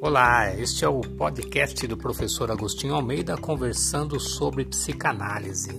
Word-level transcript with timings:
Olá, 0.00 0.54
este 0.56 0.84
é 0.84 0.88
o 0.88 1.00
podcast 1.00 1.84
do 1.88 1.96
professor 1.96 2.52
Agostinho 2.52 2.94
Almeida 2.94 3.36
conversando 3.36 4.20
sobre 4.20 4.64
psicanálise. 4.64 5.70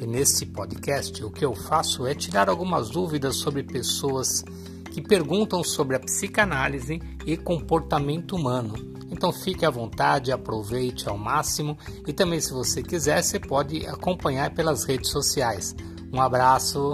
E 0.00 0.06
neste 0.06 0.46
podcast 0.46 1.22
o 1.22 1.30
que 1.30 1.44
eu 1.44 1.54
faço 1.54 2.06
é 2.06 2.14
tirar 2.14 2.48
algumas 2.48 2.88
dúvidas 2.88 3.36
sobre 3.36 3.62
pessoas 3.62 4.42
que 4.90 5.02
perguntam 5.02 5.62
sobre 5.62 5.96
a 5.96 6.00
psicanálise 6.00 6.98
e 7.26 7.36
comportamento 7.36 8.34
humano. 8.34 8.74
Então 9.10 9.30
fique 9.30 9.66
à 9.66 9.70
vontade, 9.70 10.32
aproveite 10.32 11.06
ao 11.06 11.18
máximo 11.18 11.76
e 12.06 12.12
também 12.14 12.40
se 12.40 12.54
você 12.54 12.82
quiser 12.82 13.22
você 13.22 13.38
pode 13.38 13.86
acompanhar 13.86 14.54
pelas 14.54 14.84
redes 14.84 15.10
sociais. 15.10 15.76
Um 16.10 16.22
abraço. 16.22 16.92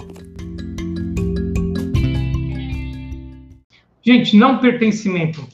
Gente, 4.02 4.36
não 4.36 4.58
pertencimento. 4.58 5.53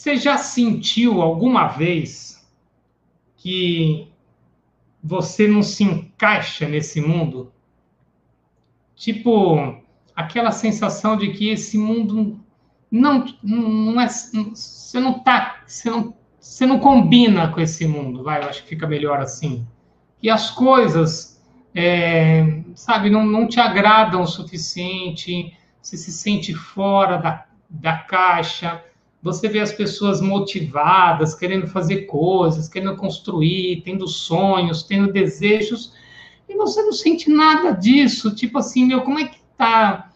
Você 0.00 0.16
já 0.16 0.38
sentiu 0.38 1.20
alguma 1.20 1.66
vez 1.68 2.42
que 3.36 4.08
você 5.04 5.46
não 5.46 5.62
se 5.62 5.84
encaixa 5.84 6.66
nesse 6.66 7.02
mundo? 7.02 7.52
Tipo, 8.96 9.78
aquela 10.16 10.52
sensação 10.52 11.18
de 11.18 11.32
que 11.32 11.50
esse 11.50 11.76
mundo 11.76 12.40
não, 12.90 13.26
não 13.42 14.00
é. 14.00 14.08
Você 14.08 14.98
não 14.98 15.18
tá. 15.18 15.64
Você 15.66 15.90
não, 15.90 16.16
você 16.40 16.64
não 16.64 16.80
combina 16.80 17.48
com 17.48 17.60
esse 17.60 17.86
mundo, 17.86 18.22
vai, 18.22 18.42
eu 18.42 18.48
acho 18.48 18.62
que 18.62 18.70
fica 18.70 18.86
melhor 18.86 19.20
assim. 19.20 19.66
E 20.22 20.30
as 20.30 20.50
coisas, 20.50 21.44
é, 21.74 22.62
sabe, 22.74 23.10
não, 23.10 23.26
não 23.26 23.46
te 23.46 23.60
agradam 23.60 24.22
o 24.22 24.26
suficiente 24.26 25.54
você 25.82 25.96
se 25.96 26.10
sente 26.12 26.54
fora 26.54 27.16
da, 27.16 27.46
da 27.68 27.98
caixa, 27.98 28.82
você 29.22 29.48
vê 29.48 29.60
as 29.60 29.72
pessoas 29.72 30.20
motivadas, 30.20 31.34
querendo 31.34 31.66
fazer 31.66 32.02
coisas, 32.02 32.68
querendo 32.68 32.96
construir, 32.96 33.82
tendo 33.84 34.08
sonhos, 34.08 34.82
tendo 34.82 35.12
desejos, 35.12 35.92
e 36.48 36.56
você 36.56 36.82
não 36.82 36.92
sente 36.92 37.30
nada 37.30 37.72
disso. 37.72 38.34
Tipo 38.34 38.58
assim, 38.58 38.86
meu, 38.86 39.02
como 39.02 39.18
é 39.18 39.26
que 39.26 39.38
tá 39.56 40.10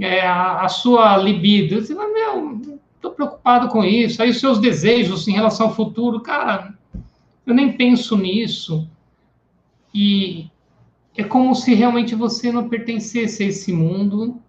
é, 0.00 0.26
a, 0.26 0.62
a, 0.62 0.68
sua 0.68 1.16
libido? 1.16 1.80
Você 1.80 1.94
vai, 1.94 2.06
meu, 2.12 2.80
tô 3.00 3.10
preocupado 3.10 3.68
com 3.68 3.84
isso. 3.84 4.22
Aí 4.22 4.30
os 4.30 4.38
seus 4.38 4.58
desejos 4.58 5.26
em 5.26 5.32
relação 5.32 5.66
ao 5.66 5.74
futuro, 5.74 6.20
cara, 6.20 6.74
eu 7.44 7.54
nem 7.54 7.72
penso 7.72 8.16
nisso. 8.16 8.88
E 9.92 10.48
é 11.16 11.24
como 11.24 11.54
se 11.54 11.74
realmente 11.74 12.14
você 12.14 12.50
não 12.50 12.68
pertencesse 12.68 13.42
a 13.42 13.46
esse 13.46 13.72
mundo 13.72 14.40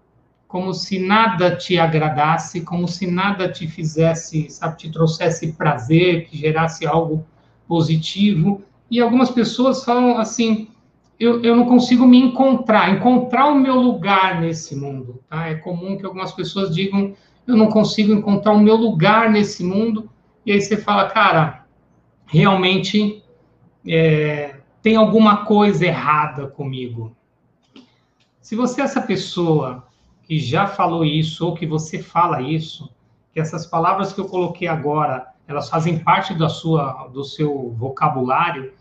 como 0.48 0.74
se 0.74 1.00
nada 1.00 1.56
te 1.56 1.78
agradasse, 1.78 2.62
como 2.62 2.88
se 2.88 3.08
nada 3.08 3.52
te 3.52 3.68
fizesse, 3.68 4.50
sabe, 4.50 4.78
te 4.78 4.92
trouxesse 4.92 5.54
prazer, 5.54 6.26
que 6.28 6.38
gerasse 6.38 6.86
algo 6.86 7.26
positivo. 7.68 8.62
E 8.90 9.02
algumas 9.02 9.32
pessoas 9.32 9.84
falam 9.84 10.18
assim: 10.18 10.70
eu, 11.20 11.42
eu 11.44 11.56
não 11.56 11.66
consigo 11.66 12.06
me 12.06 12.18
encontrar, 12.18 12.90
encontrar 12.92 13.48
o 13.48 13.56
meu 13.56 13.76
lugar 13.76 14.40
nesse 14.40 14.76
mundo. 14.76 15.22
Tá? 15.30 15.50
É 15.50 15.56
comum 15.56 15.98
que 15.98 16.06
algumas 16.06 16.32
pessoas 16.32 16.74
digam: 16.74 17.14
eu 17.48 17.56
não 17.58 17.68
consigo 17.68 18.14
encontrar 18.14 18.54
o 18.54 18.60
meu 18.60 18.76
lugar 18.76 19.30
nesse 19.32 19.64
mundo. 19.64 20.10
E 20.46 20.52
aí 20.52 20.62
você 20.62 20.78
fala, 20.78 21.10
cara, 21.10 21.66
realmente 22.28 23.24
é, 23.88 24.56
tem 24.82 24.96
alguma 24.96 25.46
coisa 25.46 25.86
errada 25.86 26.48
comigo. 26.48 27.16
Se 28.40 28.56
você 28.56 28.82
é 28.82 28.84
essa 28.84 29.02
pessoa 29.02 29.84
que 30.26 30.40
já 30.40 30.68
falou 30.68 31.06
isso 31.06 31.46
ou 31.46 31.56
que 31.56 31.66
você 31.66 32.02
fala 32.02 32.42
isso, 32.42 32.90
que 33.32 33.40
essas 33.40 33.66
palavras 33.66 34.12
que 34.12 34.20
eu 34.20 34.28
coloquei 34.28 34.68
agora, 34.68 35.28
elas 35.48 35.70
fazem 35.70 36.00
parte 36.00 36.34
da 36.34 36.50
sua, 36.50 37.08
do 37.14 37.24
seu 37.24 37.72
vocabulário, 37.78 38.74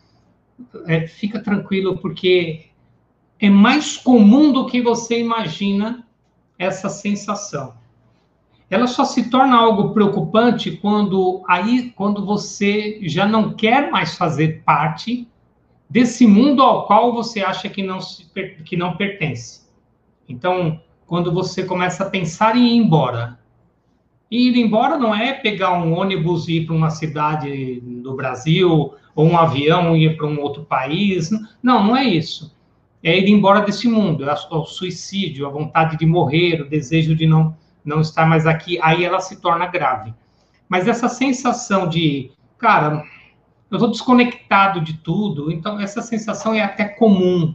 é, 0.86 1.06
fica 1.06 1.40
tranquilo, 1.40 1.98
porque 1.98 2.66
é 3.38 3.50
mais 3.50 3.96
comum 3.96 4.52
do 4.52 4.66
que 4.66 4.80
você 4.80 5.20
imagina 5.20 6.06
essa 6.58 6.88
sensação. 6.88 7.74
Ela 8.70 8.86
só 8.86 9.04
se 9.04 9.28
torna 9.28 9.56
algo 9.56 9.92
preocupante 9.92 10.72
quando 10.72 11.42
aí, 11.46 11.90
quando 11.90 12.24
você 12.24 12.98
já 13.02 13.26
não 13.26 13.52
quer 13.52 13.90
mais 13.90 14.16
fazer 14.16 14.62
parte 14.64 15.28
desse 15.90 16.26
mundo 16.26 16.62
ao 16.62 16.86
qual 16.86 17.12
você 17.12 17.42
acha 17.42 17.68
que 17.68 17.82
não, 17.82 18.00
se, 18.00 18.24
que 18.64 18.76
não 18.76 18.96
pertence. 18.96 19.64
Então, 20.26 20.80
quando 21.06 21.32
você 21.32 21.64
começa 21.64 22.04
a 22.04 22.10
pensar 22.10 22.56
em 22.56 22.66
ir 22.66 22.76
embora. 22.76 23.38
E 24.30 24.48
ir 24.48 24.56
embora 24.56 24.96
não 24.96 25.14
é 25.14 25.32
pegar 25.32 25.72
um 25.72 25.92
ônibus 25.96 26.48
e 26.48 26.58
ir 26.58 26.66
para 26.66 26.74
uma 26.74 26.90
cidade 26.90 27.80
do 27.80 28.14
Brasil, 28.14 28.94
ou 29.14 29.26
um 29.26 29.38
avião 29.38 29.96
e 29.96 30.06
ir 30.06 30.16
para 30.16 30.26
um 30.26 30.40
outro 30.40 30.64
país. 30.64 31.30
Não, 31.62 31.84
não 31.84 31.96
é 31.96 32.04
isso. 32.04 32.54
É 33.02 33.18
ir 33.18 33.28
embora 33.28 33.60
desse 33.60 33.86
mundo, 33.86 34.28
é 34.28 34.34
o 34.50 34.64
suicídio, 34.64 35.46
a 35.46 35.50
vontade 35.50 35.96
de 35.98 36.06
morrer, 36.06 36.62
o 36.62 36.68
desejo 36.68 37.14
de 37.14 37.26
não, 37.26 37.54
não 37.84 38.00
estar 38.00 38.26
mais 38.26 38.46
aqui. 38.46 38.78
Aí 38.82 39.04
ela 39.04 39.20
se 39.20 39.40
torna 39.40 39.66
grave. 39.66 40.14
Mas 40.68 40.88
essa 40.88 41.08
sensação 41.08 41.86
de, 41.86 42.30
cara, 42.58 43.04
eu 43.70 43.76
estou 43.76 43.90
desconectado 43.90 44.80
de 44.80 44.94
tudo, 44.94 45.52
então 45.52 45.78
essa 45.78 46.00
sensação 46.00 46.54
é 46.54 46.62
até 46.62 46.84
comum 46.84 47.54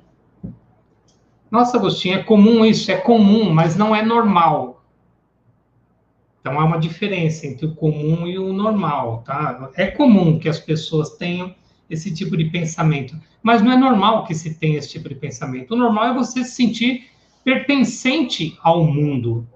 nossa, 1.51 1.77
Agostinho, 1.77 2.19
é 2.19 2.23
comum 2.23 2.63
isso, 2.65 2.91
é 2.91 2.97
comum, 2.97 3.51
mas 3.51 3.75
não 3.75 3.95
é 3.95 4.03
normal. 4.03 4.83
Então 6.39 6.59
há 6.59 6.63
uma 6.63 6.79
diferença 6.79 7.47
entre 7.47 7.65
o 7.65 7.75
comum 7.75 8.27
e 8.27 8.37
o 8.37 8.53
normal, 8.53 9.23
tá? 9.25 9.69
É 9.75 9.87
comum 9.87 10.39
que 10.39 10.47
as 10.47 10.59
pessoas 10.59 11.17
tenham 11.17 11.53
esse 11.89 12.13
tipo 12.13 12.37
de 12.37 12.45
pensamento, 12.45 13.15
mas 13.41 13.61
não 13.61 13.71
é 13.71 13.77
normal 13.77 14.25
que 14.25 14.35
se 14.35 14.53
tenha 14.53 14.77
esse 14.77 14.89
tipo 14.89 15.09
de 15.09 15.15
pensamento. 15.15 15.73
O 15.73 15.77
normal 15.77 16.05
é 16.05 16.13
você 16.13 16.43
se 16.43 16.51
sentir 16.51 17.09
pertencente 17.43 18.57
ao 18.61 18.83
mundo. 18.83 19.47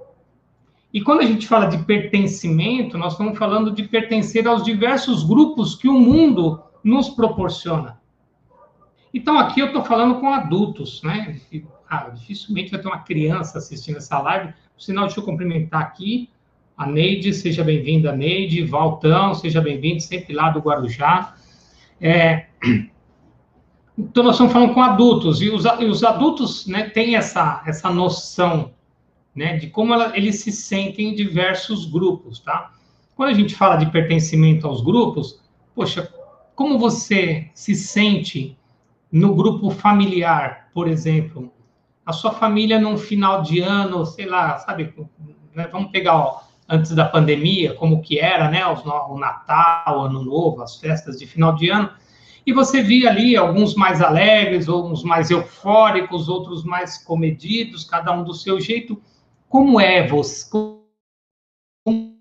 E 0.92 1.02
quando 1.02 1.22
a 1.22 1.26
gente 1.26 1.48
fala 1.48 1.66
de 1.66 1.78
pertencimento, 1.86 2.98
nós 2.98 3.14
estamos 3.14 3.38
falando 3.38 3.72
de 3.72 3.84
pertencer 3.84 4.48
aos 4.48 4.64
diversos 4.64 5.24
grupos 5.24 5.76
que 5.76 5.88
o 5.88 6.00
mundo 6.00 6.62
nos 6.84 7.10
proporciona. 7.10 8.00
Então, 9.14 9.38
aqui 9.38 9.60
eu 9.60 9.68
estou 9.68 9.84
falando 9.84 10.20
com 10.20 10.30
adultos, 10.30 11.02
né? 11.04 11.40
Ah, 11.94 12.10
dificilmente 12.10 12.72
vai 12.72 12.82
ter 12.82 12.88
uma 12.88 13.04
criança 13.04 13.60
assistindo 13.60 13.98
essa 13.98 14.20
live. 14.20 14.52
Por 14.74 14.82
sinal, 14.82 15.06
deixa 15.06 15.20
eu 15.20 15.24
cumprimentar 15.24 15.82
aqui 15.82 16.28
a 16.76 16.88
Neide, 16.88 17.32
seja 17.32 17.64
bem-vinda, 17.64 18.12
Neide. 18.16 18.64
Valtão, 18.64 19.36
seja 19.36 19.62
bem-vindo, 19.62 20.02
sempre 20.02 20.34
lá 20.34 20.50
do 20.50 20.60
Guarujá. 20.60 21.36
É... 22.02 22.48
Então, 23.96 24.24
nós 24.24 24.34
estamos 24.34 24.52
falando 24.52 24.74
com 24.74 24.82
adultos, 24.82 25.40
e 25.40 25.52
os, 25.52 25.66
e 25.66 25.86
os 25.86 26.04
adultos 26.04 26.66
né, 26.66 26.90
têm 26.90 27.16
essa, 27.16 27.62
essa 27.68 27.92
noção 27.92 28.72
né, 29.36 29.58
de 29.58 29.68
como 29.68 29.94
ela, 29.94 30.18
eles 30.18 30.40
se 30.40 30.52
sentem 30.52 31.10
em 31.10 31.16
diversos 31.16 31.86
grupos, 31.86 32.40
tá? 32.40 32.74
Quando 33.16 33.30
a 33.30 33.34
gente 33.34 33.54
fala 33.54 33.76
de 33.76 33.92
pertencimento 33.92 34.66
aos 34.66 34.82
grupos, 34.82 35.40
poxa, 35.76 36.12
como 36.56 36.80
você 36.80 37.52
se 37.54 37.76
sente 37.76 38.58
no 39.12 39.36
grupo 39.36 39.70
familiar, 39.70 40.72
por 40.74 40.88
exemplo? 40.88 41.54
A 42.06 42.12
sua 42.12 42.32
família 42.32 42.80
num 42.80 42.98
final 42.98 43.42
de 43.42 43.62
ano, 43.62 44.06
sei 44.06 44.26
lá, 44.26 44.58
sabe? 44.60 44.94
Né? 45.54 45.68
Vamos 45.68 45.92
pegar 45.92 46.18
ó, 46.18 46.42
antes 46.68 46.92
da 46.92 47.06
pandemia, 47.06 47.74
como 47.76 48.02
que 48.02 48.20
era, 48.20 48.50
né? 48.50 48.66
O, 48.66 49.18
Natal, 49.18 50.06
Ano 50.06 50.24
Novo, 50.24 50.62
as 50.62 50.78
festas 50.78 51.18
de 51.18 51.26
final 51.26 51.56
de 51.56 51.70
ano. 51.70 51.90
E 52.46 52.52
você 52.52 52.82
via 52.82 53.10
ali 53.10 53.38
alguns 53.38 53.74
mais 53.74 54.02
alegres, 54.02 54.68
uns 54.68 55.04
mais 55.04 55.32
eufóricos, 55.32 56.28
outros 56.28 56.64
mais 56.66 56.98
comedidos, 56.98 57.86
cada 57.86 58.12
um 58.12 58.24
do 58.24 58.34
seu 58.34 58.60
jeito. 58.60 59.02
Como 59.48 59.80
é 59.80 60.06
você? 60.06 60.50
Como 60.52 62.14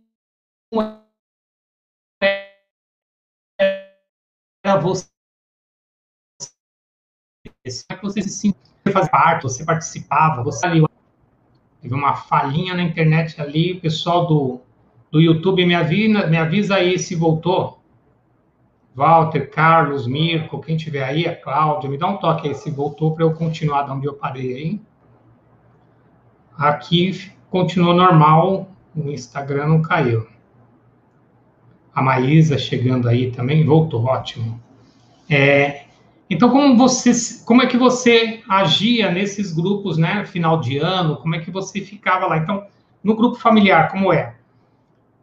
era 4.64 4.78
você? 4.80 5.11
É 7.64 7.94
que 7.94 8.02
você 8.02 8.20
se 8.22 8.30
sentiu? 8.30 8.60
faz 8.92 9.08
parte, 9.08 9.44
você 9.44 9.64
participava, 9.64 10.42
você 10.42 10.66
ali. 10.66 10.84
Teve 11.80 11.94
uma 11.94 12.14
falhinha 12.16 12.74
na 12.74 12.82
internet 12.82 13.40
ali, 13.40 13.74
o 13.74 13.80
pessoal 13.80 14.26
do, 14.26 14.60
do 15.12 15.20
YouTube 15.20 15.64
me 15.64 15.74
avisa, 15.74 16.26
me 16.26 16.36
avisa 16.36 16.74
aí 16.74 16.98
se 16.98 17.14
voltou. 17.14 17.80
Walter, 18.94 19.48
Carlos, 19.48 20.06
Mirko, 20.08 20.60
quem 20.60 20.76
tiver 20.76 21.04
aí, 21.04 21.26
a 21.26 21.34
Cláudia, 21.36 21.88
me 21.88 21.96
dá 21.96 22.08
um 22.08 22.16
toque 22.16 22.48
aí 22.48 22.54
se 22.54 22.70
voltou 22.70 23.14
para 23.14 23.24
eu 23.24 23.32
continuar 23.32 23.84
de 23.84 23.92
onde 23.92 24.06
eu 24.06 24.14
parei 24.14 24.54
aí. 24.54 24.80
Aqui 26.58 27.32
continuou 27.48 27.94
normal, 27.94 28.68
o 28.94 29.08
Instagram 29.08 29.68
não 29.68 29.82
caiu. 29.82 30.26
A 31.94 32.02
Maísa 32.02 32.58
chegando 32.58 33.08
aí 33.08 33.30
também, 33.30 33.64
voltou, 33.64 34.04
ótimo. 34.04 34.60
É, 35.30 35.86
então, 36.28 36.50
como 36.50 36.76
você, 36.76 37.12
como 37.44 37.62
é 37.62 37.66
que 37.66 37.76
você 37.76 38.42
agia 38.48 39.10
nesses 39.10 39.52
grupos, 39.52 39.98
né, 39.98 40.24
final 40.24 40.60
de 40.60 40.78
ano? 40.78 41.16
Como 41.16 41.34
é 41.34 41.40
que 41.40 41.50
você 41.50 41.80
ficava 41.80 42.26
lá? 42.26 42.38
Então, 42.38 42.66
no 43.02 43.14
grupo 43.14 43.36
familiar, 43.36 43.90
como 43.90 44.12
é? 44.12 44.36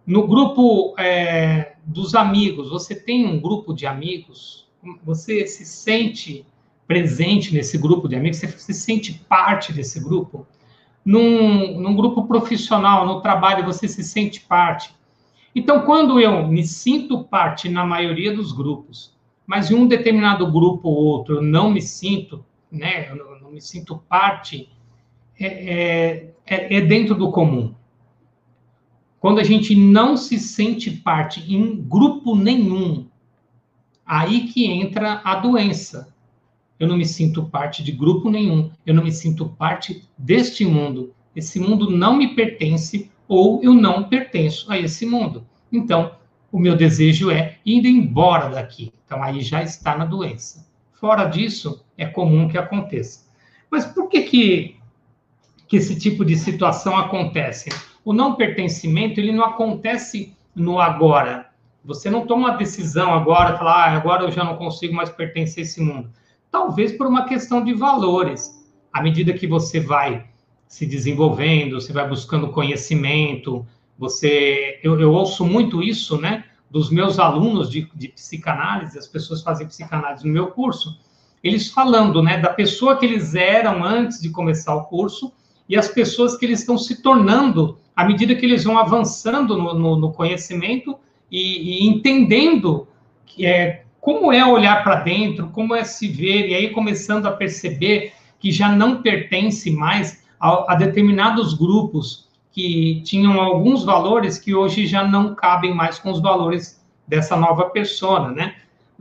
No 0.05 0.27
grupo 0.27 0.93
é, 0.97 1.73
dos 1.85 2.15
amigos, 2.15 2.69
você 2.69 2.95
tem 2.95 3.25
um 3.25 3.39
grupo 3.39 3.73
de 3.73 3.85
amigos? 3.85 4.67
Você 5.03 5.45
se 5.47 5.65
sente 5.65 6.45
presente 6.87 7.53
nesse 7.53 7.77
grupo 7.77 8.07
de 8.07 8.15
amigos? 8.15 8.37
Você 8.37 8.47
se 8.47 8.73
sente 8.73 9.13
parte 9.27 9.71
desse 9.71 9.99
grupo? 9.99 10.47
Num, 11.05 11.79
num 11.79 11.95
grupo 11.95 12.25
profissional, 12.25 13.05
no 13.05 13.21
trabalho, 13.21 13.65
você 13.65 13.87
se 13.87 14.03
sente 14.03 14.41
parte? 14.41 14.93
Então, 15.55 15.81
quando 15.81 16.19
eu 16.19 16.47
me 16.47 16.63
sinto 16.63 17.23
parte 17.23 17.69
na 17.69 17.85
maioria 17.85 18.35
dos 18.35 18.51
grupos, 18.51 19.17
mas 19.49 19.71
em 19.71 19.73
um 19.73 19.87
determinado 19.87 20.45
grupo 20.51 20.87
ou 20.89 21.05
outro 21.05 21.37
eu 21.37 21.41
não 21.41 21.71
me 21.71 21.81
sinto, 21.81 22.45
né, 22.71 23.09
eu 23.09 23.15
não, 23.15 23.39
não 23.39 23.51
me 23.51 23.59
sinto 23.59 23.97
parte, 24.07 24.69
é, 25.39 25.47
é, 25.47 26.33
é, 26.45 26.75
é 26.75 26.81
dentro 26.81 27.15
do 27.15 27.31
comum. 27.31 27.73
Quando 29.19 29.39
a 29.39 29.43
gente 29.43 29.75
não 29.75 30.15
se 30.15 30.37
sente 30.37 30.91
parte 30.91 31.51
em 31.51 31.81
grupo 31.81 32.35
nenhum, 32.35 33.07
aí 34.05 34.41
que 34.41 34.67
entra 34.67 35.19
a 35.23 35.33
doença. 35.33 36.13
Eu 36.79 36.87
não 36.87 36.95
me 36.95 37.05
sinto 37.05 37.43
parte 37.43 37.83
de 37.83 37.91
grupo 37.91 38.29
nenhum, 38.29 38.69
eu 38.85 38.93
não 38.93 39.03
me 39.03 39.11
sinto 39.11 39.49
parte 39.49 40.07
deste 40.15 40.63
mundo. 40.63 41.11
Esse 41.35 41.59
mundo 41.59 41.89
não 41.89 42.15
me 42.15 42.35
pertence 42.35 43.09
ou 43.27 43.63
eu 43.63 43.73
não 43.73 44.03
pertenço 44.03 44.71
a 44.71 44.77
esse 44.77 45.07
mundo. 45.07 45.43
Então, 45.71 46.18
o 46.51 46.59
meu 46.59 46.75
desejo 46.75 47.29
é 47.31 47.57
ir 47.65 47.85
embora 47.85 48.49
daqui. 48.49 48.93
Então, 49.05 49.23
aí 49.23 49.41
já 49.41 49.63
está 49.63 49.97
na 49.97 50.05
doença. 50.05 50.67
Fora 50.93 51.25
disso, 51.25 51.83
é 51.97 52.05
comum 52.05 52.47
que 52.47 52.57
aconteça. 52.57 53.27
Mas 53.69 53.85
por 53.85 54.09
que, 54.09 54.21
que, 54.23 54.75
que 55.67 55.77
esse 55.77 55.97
tipo 55.97 56.25
de 56.25 56.35
situação 56.35 56.97
acontece? 56.97 57.69
O 58.03 58.13
não 58.13 58.35
pertencimento, 58.35 59.19
ele 59.19 59.31
não 59.31 59.45
acontece 59.45 60.35
no 60.55 60.79
agora. 60.79 61.49
Você 61.83 62.09
não 62.09 62.25
toma 62.25 62.49
uma 62.49 62.57
decisão 62.57 63.13
agora, 63.13 63.57
falar, 63.57 63.85
ah, 63.85 63.95
agora 63.95 64.23
eu 64.23 64.31
já 64.31 64.43
não 64.43 64.57
consigo 64.57 64.93
mais 64.93 65.09
pertencer 65.09 65.63
a 65.63 65.65
esse 65.65 65.81
mundo. 65.81 66.09
Talvez 66.51 66.91
por 66.91 67.07
uma 67.07 67.25
questão 67.25 67.63
de 67.63 67.73
valores. 67.73 68.57
À 68.91 69.01
medida 69.01 69.33
que 69.33 69.47
você 69.47 69.79
vai 69.79 70.25
se 70.67 70.85
desenvolvendo, 70.85 71.79
você 71.79 71.93
vai 71.93 72.07
buscando 72.07 72.49
conhecimento, 72.49 73.65
você, 73.99 74.79
eu, 74.81 74.97
eu 74.99 75.11
ouço 75.11 75.45
muito 75.45 75.83
isso, 75.83 76.19
né, 76.19 76.45
dos 76.71 76.89
meus 76.89 77.19
alunos 77.19 77.69
de, 77.69 77.89
de 77.93 78.07
psicanálise, 78.07 78.97
as 78.97 79.07
pessoas 79.07 79.43
fazem 79.43 79.67
psicanálise 79.67 80.25
no 80.25 80.31
meu 80.31 80.47
curso, 80.47 80.97
eles 81.43 81.69
falando, 81.69 82.23
né, 82.23 82.37
da 82.37 82.49
pessoa 82.49 82.97
que 82.97 83.05
eles 83.05 83.35
eram 83.35 83.83
antes 83.83 84.21
de 84.21 84.29
começar 84.29 84.73
o 84.73 84.85
curso 84.85 85.33
e 85.67 85.77
as 85.77 85.89
pessoas 85.89 86.37
que 86.37 86.45
eles 86.45 86.61
estão 86.61 86.77
se 86.77 87.01
tornando 87.01 87.77
à 87.95 88.05
medida 88.05 88.33
que 88.35 88.45
eles 88.45 88.63
vão 88.63 88.77
avançando 88.77 89.57
no, 89.57 89.73
no, 89.73 89.95
no 89.97 90.13
conhecimento 90.13 90.97
e, 91.29 91.83
e, 91.83 91.87
entendendo 91.87 92.87
que 93.25 93.45
é, 93.45 93.83
como 93.99 94.31
é 94.31 94.45
olhar 94.45 94.81
para 94.83 95.01
dentro, 95.01 95.49
como 95.49 95.75
é 95.75 95.83
se 95.83 96.07
ver, 96.07 96.47
e 96.47 96.55
aí 96.55 96.69
começando 96.69 97.25
a 97.25 97.31
perceber 97.31 98.13
que 98.39 98.51
já 98.51 98.69
não 98.69 99.01
pertence 99.01 99.69
mais 99.69 100.23
a, 100.39 100.73
a 100.73 100.75
determinados 100.75 101.53
grupos 101.53 102.28
que 102.51 103.01
tinham 103.03 103.39
alguns 103.39 103.83
valores 103.83 104.37
que 104.37 104.55
hoje 104.55 104.85
já 104.87 105.03
não 105.07 105.35
cabem 105.35 105.73
mais 105.73 105.99
com 105.99 106.11
os 106.11 106.19
valores 106.19 106.83
dessa 107.07 107.35
nova 107.35 107.69
persona, 107.69 108.31
né? 108.31 108.55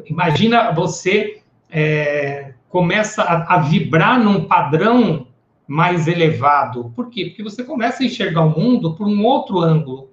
Imagina 0.06 0.70
você 0.72 1.42
é, 1.70 2.54
começa 2.68 3.22
a, 3.22 3.56
a, 3.56 3.58
vibrar 3.58 4.18
num 4.18 4.44
padrão 4.44 5.26
mais 5.66 6.06
elevado. 6.06 6.92
Por 6.94 7.10
quê? 7.10 7.26
Porque 7.26 7.42
você 7.42 7.62
começa 7.64 8.02
a 8.02 8.06
enxergar 8.06 8.42
o 8.42 8.58
mundo 8.58 8.94
por 8.94 9.06
um 9.06 9.24
outro 9.24 9.60
ângulo. 9.60 10.08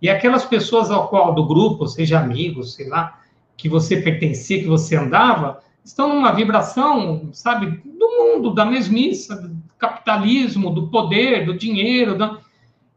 E 0.00 0.10
aquelas 0.10 0.44
pessoas 0.44 0.90
ao 0.90 1.08
qual 1.08 1.32
do 1.34 1.46
grupo, 1.46 1.86
seja 1.86 2.18
amigos, 2.18 2.74
sei 2.74 2.88
lá, 2.88 3.20
que 3.56 3.68
você 3.68 4.00
pertencia, 4.00 4.58
que 4.58 4.66
você 4.66 4.96
andava, 4.96 5.60
estão 5.84 6.08
numa 6.08 6.32
vibração, 6.32 7.28
sabe, 7.32 7.80
do 7.84 8.08
mundo, 8.08 8.52
da 8.52 8.64
mesmice, 8.64 9.32
do 9.40 9.62
capitalismo, 9.78 10.70
do 10.70 10.88
poder, 10.88 11.46
do 11.46 11.56
dinheiro, 11.56 12.18
da... 12.18 12.38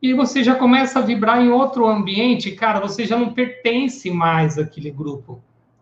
e 0.01 0.13
você 0.13 0.43
já 0.43 0.55
começa 0.55 0.99
a 0.99 1.01
vibrar 1.01 1.41
em 1.41 1.49
outro 1.49 1.87
ambiente, 1.87 2.51
cara, 2.51 2.79
você 2.79 3.05
já 3.05 3.17
não 3.17 3.33
pertence 3.33 4.09
mais 4.11 4.57
àquele 4.57 4.91
grupo. 4.91 5.41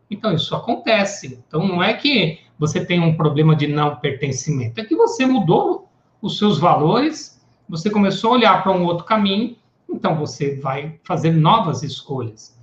Então, 0.09 0.33
isso 0.33 0.55
acontece. 0.55 1.39
Então, 1.47 1.67
não 1.67 1.83
é 1.83 1.93
que 1.93 2.39
você 2.57 2.85
tem 2.85 2.99
um 2.99 3.17
problema 3.17 3.55
de 3.55 3.67
não 3.67 3.95
pertencimento, 3.95 4.79
é 4.79 4.85
que 4.85 4.95
você 4.95 5.25
mudou 5.25 5.89
os 6.21 6.37
seus 6.37 6.57
valores, 6.57 7.41
você 7.67 7.89
começou 7.89 8.31
a 8.31 8.33
olhar 8.33 8.63
para 8.63 8.71
um 8.71 8.85
outro 8.85 9.05
caminho, 9.05 9.57
então 9.89 10.15
você 10.15 10.55
vai 10.55 10.99
fazer 11.03 11.31
novas 11.31 11.83
escolhas. 11.83 12.57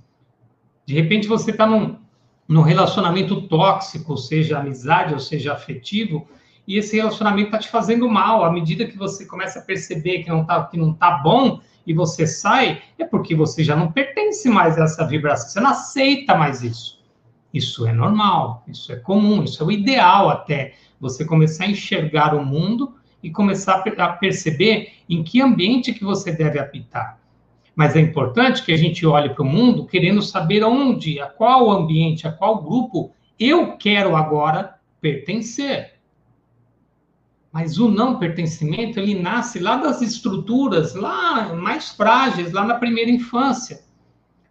De 0.85 0.95
repente 0.95 1.27
você 1.27 1.51
está 1.51 1.67
num, 1.67 1.97
num 2.47 2.61
relacionamento 2.61 3.47
tóxico, 3.47 4.17
seja 4.17 4.59
amizade 4.59 5.13
ou 5.13 5.19
seja 5.19 5.53
afetivo, 5.53 6.27
e 6.71 6.77
esse 6.77 6.95
relacionamento 6.95 7.47
está 7.47 7.57
te 7.57 7.67
fazendo 7.67 8.07
mal. 8.07 8.45
À 8.45 8.49
medida 8.49 8.85
que 8.85 8.97
você 8.97 9.25
começa 9.25 9.59
a 9.59 9.61
perceber 9.61 10.23
que 10.23 10.29
não 10.29 10.43
está 10.43 10.71
tá 10.97 11.11
bom 11.17 11.59
e 11.85 11.93
você 11.93 12.25
sai, 12.25 12.81
é 12.97 13.03
porque 13.03 13.35
você 13.35 13.61
já 13.61 13.75
não 13.75 13.91
pertence 13.91 14.47
mais 14.47 14.77
a 14.77 14.85
essa 14.85 15.05
vibração, 15.05 15.49
você 15.49 15.59
não 15.59 15.71
aceita 15.71 16.33
mais 16.33 16.63
isso. 16.63 17.03
Isso 17.53 17.85
é 17.85 17.91
normal, 17.91 18.63
isso 18.69 18.93
é 18.93 18.95
comum, 18.95 19.43
isso 19.43 19.61
é 19.61 19.65
o 19.65 19.71
ideal 19.71 20.29
até. 20.29 20.75
Você 20.97 21.25
começar 21.25 21.65
a 21.65 21.69
enxergar 21.69 22.33
o 22.33 22.45
mundo 22.45 22.95
e 23.21 23.29
começar 23.29 23.83
a 23.97 24.07
perceber 24.13 24.93
em 25.09 25.23
que 25.23 25.41
ambiente 25.41 25.91
que 25.91 26.05
você 26.05 26.31
deve 26.31 26.57
habitar. 26.57 27.19
Mas 27.75 27.97
é 27.97 27.99
importante 27.99 28.63
que 28.63 28.71
a 28.71 28.77
gente 28.77 29.05
olhe 29.05 29.31
para 29.31 29.43
o 29.43 29.45
mundo 29.45 29.85
querendo 29.85 30.21
saber 30.21 30.63
onde, 30.63 31.19
a 31.19 31.27
qual 31.27 31.69
ambiente, 31.69 32.25
a 32.25 32.31
qual 32.31 32.63
grupo 32.63 33.11
eu 33.37 33.75
quero 33.75 34.15
agora 34.15 34.75
pertencer. 35.01 35.99
Mas 37.51 37.77
o 37.77 37.89
não 37.89 38.17
pertencimento, 38.17 38.99
ele 38.99 39.19
nasce 39.19 39.59
lá 39.59 39.75
das 39.75 40.01
estruturas 40.01 40.95
lá 40.95 41.53
mais 41.53 41.89
frágeis, 41.89 42.53
lá 42.53 42.65
na 42.65 42.75
primeira 42.75 43.11
infância. 43.11 43.83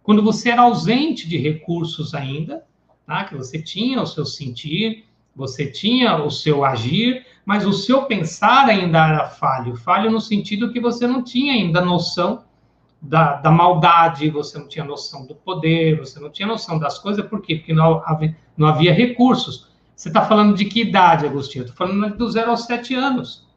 Quando 0.03 0.21
você 0.21 0.49
era 0.49 0.61
ausente 0.61 1.27
de 1.27 1.37
recursos 1.37 2.13
ainda, 2.13 2.63
tá? 3.05 3.23
que 3.23 3.35
você 3.35 3.61
tinha 3.61 4.01
o 4.01 4.05
seu 4.07 4.25
sentir, 4.25 5.05
você 5.35 5.65
tinha 5.65 6.23
o 6.23 6.29
seu 6.29 6.63
agir, 6.63 7.25
mas 7.45 7.65
o 7.65 7.73
seu 7.73 8.03
pensar 8.03 8.67
ainda 8.67 9.07
era 9.07 9.27
falho. 9.27 9.75
Falho 9.75 10.11
no 10.11 10.21
sentido 10.21 10.71
que 10.71 10.79
você 10.79 11.07
não 11.07 11.23
tinha 11.23 11.53
ainda 11.53 11.81
noção 11.81 12.43
da, 13.01 13.37
da 13.37 13.49
maldade, 13.49 14.29
você 14.29 14.59
não 14.59 14.67
tinha 14.67 14.85
noção 14.85 15.25
do 15.25 15.33
poder, 15.33 15.97
você 15.97 16.19
não 16.19 16.29
tinha 16.29 16.47
noção 16.47 16.77
das 16.77 16.99
coisas, 16.99 17.25
por 17.25 17.41
quê? 17.41 17.55
Porque 17.55 17.73
não 17.73 18.01
não 18.55 18.67
havia 18.67 18.93
recursos. 18.93 19.70
Você 20.01 20.07
está 20.07 20.25
falando 20.25 20.55
de 20.55 20.65
que 20.65 20.81
idade, 20.81 21.27
Agostinho? 21.27 21.61
Estou 21.61 21.77
falando 21.77 22.17
do 22.17 22.31
zero 22.31 22.49
aos 22.49 22.65
sete 22.65 22.95
anos, 22.95 23.47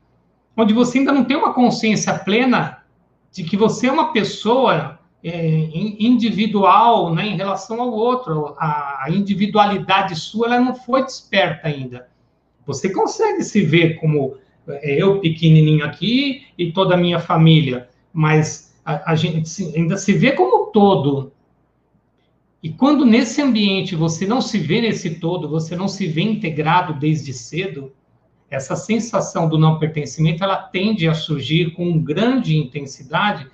onde 0.54 0.74
você 0.74 0.98
ainda 0.98 1.10
não 1.10 1.24
tem 1.24 1.38
uma 1.38 1.54
consciência 1.54 2.18
plena 2.18 2.84
de 3.32 3.44
que 3.44 3.56
você 3.56 3.86
é 3.86 3.90
uma 3.90 4.12
pessoa 4.12 5.00
é, 5.24 5.70
individual 5.72 7.14
né, 7.14 7.26
em 7.28 7.34
relação 7.34 7.80
ao 7.80 7.90
outro. 7.90 8.54
A, 8.58 9.06
individualidade 9.08 10.14
sua 10.16 10.48
ela 10.48 10.60
não 10.60 10.74
foi 10.74 11.04
desperta 11.04 11.66
ainda. 11.66 12.08
Você 12.66 12.90
consegue 12.90 13.42
se 13.42 13.62
ver 13.62 13.98
como 13.98 14.36
é, 14.68 15.02
eu 15.02 15.20
pequenininho 15.20 15.82
aqui 15.82 16.48
e 16.58 16.70
toda 16.72 16.92
a 16.92 16.98
minha 16.98 17.20
família, 17.20 17.88
mas 18.12 18.78
a, 18.84 19.12
a 19.12 19.14
gente 19.14 19.48
ainda 19.74 19.96
se 19.96 20.12
vê 20.12 20.32
como 20.32 20.66
todo. 20.66 21.32
E 22.64 22.70
quando 22.70 23.04
nesse 23.04 23.42
ambiente 23.42 23.94
você 23.94 24.26
não 24.26 24.40
se 24.40 24.58
vê 24.58 24.80
nesse 24.80 25.16
todo, 25.16 25.50
você 25.50 25.76
não 25.76 25.86
se 25.86 26.06
vê 26.06 26.22
integrado 26.22 26.94
desde 26.94 27.30
cedo, 27.30 27.92
essa 28.48 28.74
sensação 28.74 29.46
do 29.46 29.58
não 29.58 29.78
pertencimento 29.78 30.42
ela 30.42 30.56
tende 30.56 31.06
a 31.06 31.12
surgir 31.12 31.74
com 31.74 32.00
grande 32.00 32.56
intensidade 32.56 33.46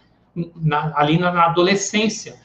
na, 0.54 0.96
ali 0.96 1.18
na, 1.18 1.32
na 1.32 1.46
adolescência. 1.46 2.36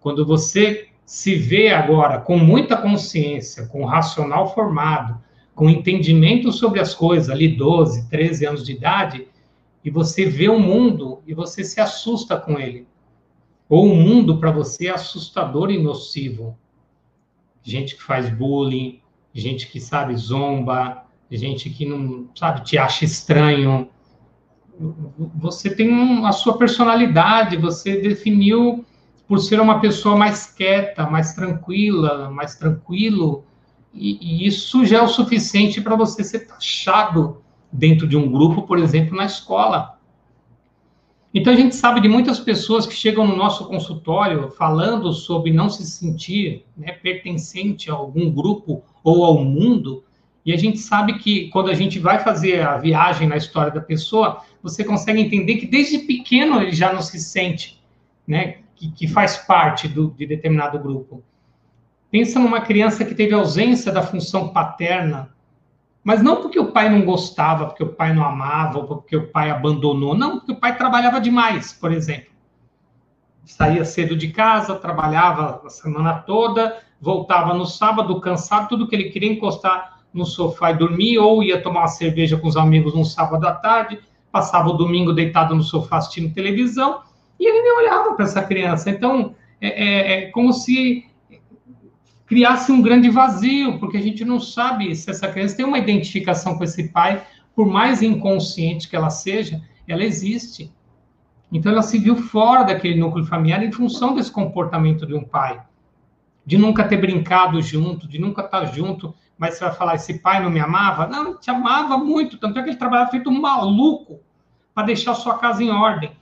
Quando 0.00 0.26
você 0.26 0.88
se 1.06 1.36
vê 1.36 1.68
agora 1.68 2.18
com 2.18 2.36
muita 2.36 2.76
consciência, 2.76 3.66
com 3.66 3.84
racional 3.84 4.52
formado, 4.52 5.22
com 5.54 5.70
entendimento 5.70 6.50
sobre 6.50 6.80
as 6.80 6.96
coisas, 6.96 7.30
ali 7.30 7.46
12, 7.46 8.10
13 8.10 8.44
anos 8.44 8.66
de 8.66 8.72
idade, 8.72 9.28
e 9.84 9.88
você 9.88 10.26
vê 10.26 10.48
o 10.48 10.58
mundo 10.58 11.22
e 11.28 11.32
você 11.32 11.62
se 11.62 11.80
assusta 11.80 12.36
com 12.36 12.58
ele. 12.58 12.88
Ou 13.72 13.90
o 13.90 13.96
mundo 13.96 14.36
para 14.36 14.50
você 14.50 14.88
é 14.88 14.90
assustador 14.90 15.70
e 15.70 15.82
nocivo. 15.82 16.58
Gente 17.62 17.96
que 17.96 18.02
faz 18.02 18.28
bullying, 18.28 19.00
gente 19.32 19.66
que 19.66 19.80
sabe 19.80 20.14
zomba, 20.14 21.06
gente 21.30 21.70
que 21.70 21.86
não 21.86 22.28
sabe 22.34 22.64
te 22.64 22.76
acha 22.76 23.06
estranho. 23.06 23.88
Você 25.36 25.74
tem 25.74 26.22
a 26.26 26.32
sua 26.32 26.58
personalidade, 26.58 27.56
você 27.56 27.98
definiu 27.98 28.84
por 29.26 29.38
ser 29.38 29.58
uma 29.58 29.80
pessoa 29.80 30.18
mais 30.18 30.44
quieta, 30.44 31.08
mais 31.08 31.32
tranquila, 31.32 32.30
mais 32.30 32.56
tranquilo, 32.56 33.42
e, 33.94 34.18
e 34.20 34.46
isso 34.46 34.84
já 34.84 34.98
é 34.98 35.02
o 35.02 35.08
suficiente 35.08 35.80
para 35.80 35.96
você 35.96 36.22
ser 36.22 36.40
taxado 36.40 37.42
dentro 37.72 38.06
de 38.06 38.18
um 38.18 38.30
grupo, 38.30 38.64
por 38.64 38.78
exemplo, 38.78 39.16
na 39.16 39.24
escola. 39.24 39.91
Então 41.34 41.52
a 41.52 41.56
gente 41.56 41.74
sabe 41.74 42.00
de 42.00 42.08
muitas 42.08 42.38
pessoas 42.38 42.86
que 42.86 42.94
chegam 42.94 43.26
no 43.26 43.34
nosso 43.34 43.66
consultório 43.66 44.50
falando 44.50 45.12
sobre 45.12 45.50
não 45.50 45.70
se 45.70 45.86
sentir 45.86 46.64
né, 46.76 46.92
pertencente 46.92 47.90
a 47.90 47.94
algum 47.94 48.30
grupo 48.30 48.82
ou 49.02 49.24
ao 49.24 49.42
mundo, 49.42 50.04
e 50.44 50.52
a 50.52 50.56
gente 50.56 50.78
sabe 50.78 51.18
que 51.18 51.48
quando 51.48 51.70
a 51.70 51.74
gente 51.74 51.98
vai 51.98 52.18
fazer 52.18 52.60
a 52.62 52.76
viagem 52.76 53.28
na 53.28 53.36
história 53.36 53.72
da 53.72 53.80
pessoa, 53.80 54.42
você 54.62 54.82
consegue 54.82 55.20
entender 55.20 55.56
que 55.56 55.66
desde 55.66 56.00
pequeno 56.00 56.60
ele 56.60 56.72
já 56.72 56.92
não 56.92 57.00
se 57.00 57.18
sente, 57.18 57.80
né, 58.26 58.56
que, 58.74 58.90
que 58.90 59.06
faz 59.06 59.36
parte 59.36 59.86
do, 59.86 60.10
de 60.10 60.26
determinado 60.26 60.78
grupo. 60.78 61.22
Pensa 62.10 62.38
numa 62.38 62.60
criança 62.60 63.04
que 63.04 63.14
teve 63.14 63.32
ausência 63.32 63.90
da 63.90 64.02
função 64.02 64.48
paterna 64.48 65.32
mas 66.04 66.22
não 66.22 66.42
porque 66.42 66.58
o 66.58 66.72
pai 66.72 66.88
não 66.88 67.02
gostava, 67.02 67.66
porque 67.66 67.84
o 67.84 67.92
pai 67.92 68.12
não 68.12 68.24
amava, 68.24 68.78
ou 68.78 68.86
porque 68.86 69.16
o 69.16 69.28
pai 69.28 69.50
abandonou. 69.50 70.14
Não, 70.16 70.38
porque 70.38 70.52
o 70.52 70.56
pai 70.56 70.76
trabalhava 70.76 71.20
demais, 71.20 71.72
por 71.72 71.92
exemplo. 71.92 72.32
Saía 73.44 73.84
cedo 73.84 74.16
de 74.16 74.28
casa, 74.28 74.74
trabalhava 74.74 75.62
a 75.64 75.70
semana 75.70 76.14
toda, 76.14 76.78
voltava 77.00 77.54
no 77.54 77.66
sábado 77.66 78.20
cansado, 78.20 78.68
tudo 78.68 78.88
que 78.88 78.96
ele 78.96 79.10
queria 79.10 79.30
encostar 79.32 80.00
no 80.12 80.26
sofá 80.26 80.72
e 80.72 80.76
dormir, 80.76 81.18
ou 81.18 81.42
ia 81.42 81.62
tomar 81.62 81.80
uma 81.80 81.88
cerveja 81.88 82.36
com 82.36 82.48
os 82.48 82.56
amigos 82.56 82.94
no 82.94 83.04
sábado 83.04 83.46
à 83.46 83.52
tarde, 83.52 84.00
passava 84.30 84.70
o 84.70 84.74
domingo 84.74 85.12
deitado 85.12 85.54
no 85.54 85.62
sofá 85.62 85.98
assistindo 85.98 86.34
televisão, 86.34 87.02
e 87.38 87.48
ele 87.48 87.62
nem 87.62 87.76
olhava 87.78 88.14
para 88.14 88.24
essa 88.24 88.42
criança. 88.42 88.90
Então, 88.90 89.34
é, 89.60 89.68
é, 89.68 90.12
é 90.24 90.30
como 90.30 90.52
se 90.52 91.06
criasse 92.32 92.72
um 92.72 92.80
grande 92.80 93.10
vazio, 93.10 93.78
porque 93.78 93.98
a 93.98 94.00
gente 94.00 94.24
não 94.24 94.40
sabe 94.40 94.96
se 94.96 95.10
essa 95.10 95.28
criança 95.28 95.54
tem 95.54 95.66
uma 95.66 95.76
identificação 95.76 96.56
com 96.56 96.64
esse 96.64 96.88
pai, 96.88 97.26
por 97.54 97.66
mais 97.66 98.00
inconsciente 98.00 98.88
que 98.88 98.96
ela 98.96 99.10
seja, 99.10 99.60
ela 99.86 100.02
existe. 100.02 100.72
Então 101.52 101.70
ela 101.70 101.82
se 101.82 101.98
viu 101.98 102.16
fora 102.16 102.62
daquele 102.62 102.98
núcleo 102.98 103.26
familiar 103.26 103.62
em 103.62 103.70
função 103.70 104.14
desse 104.14 104.32
comportamento 104.32 105.06
de 105.06 105.12
um 105.12 105.22
pai, 105.22 105.60
de 106.46 106.56
nunca 106.56 106.88
ter 106.88 106.96
brincado 106.96 107.60
junto, 107.60 108.08
de 108.08 108.18
nunca 108.18 108.40
estar 108.40 108.64
junto. 108.64 109.14
Mas 109.36 109.58
você 109.58 109.64
vai 109.64 109.74
falar, 109.74 109.94
esse 109.96 110.18
pai 110.20 110.42
não 110.42 110.48
me 110.48 110.58
amava? 110.58 111.06
Não, 111.06 111.28
ele 111.28 111.38
te 111.38 111.50
amava 111.50 111.98
muito, 111.98 112.38
tanto 112.38 112.58
é 112.58 112.62
que 112.62 112.70
ele 112.70 112.78
trabalhava 112.78 113.10
feito 113.10 113.28
um 113.28 113.38
maluco 113.42 114.20
para 114.74 114.86
deixar 114.86 115.10
a 115.10 115.16
sua 115.16 115.36
casa 115.36 115.62
em 115.62 115.68
ordem. 115.68 116.12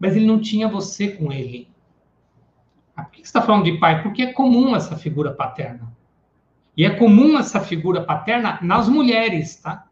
Mas 0.00 0.16
ele 0.16 0.26
não 0.26 0.40
tinha 0.40 0.66
você 0.66 1.12
com 1.12 1.32
ele. 1.32 1.68
Ah, 2.96 3.04
por 3.04 3.12
que 3.12 3.18
você 3.18 3.24
está 3.24 3.42
falando 3.42 3.64
de 3.64 3.78
pai? 3.78 4.02
Porque 4.02 4.22
é 4.22 4.32
comum 4.32 4.76
essa 4.76 4.96
figura 4.96 5.32
paterna. 5.32 5.92
E 6.76 6.84
é 6.84 6.90
comum 6.90 7.38
essa 7.38 7.60
figura 7.60 8.02
paterna 8.02 8.58
nas 8.62 8.88
mulheres, 8.88 9.56
tá? 9.56 9.86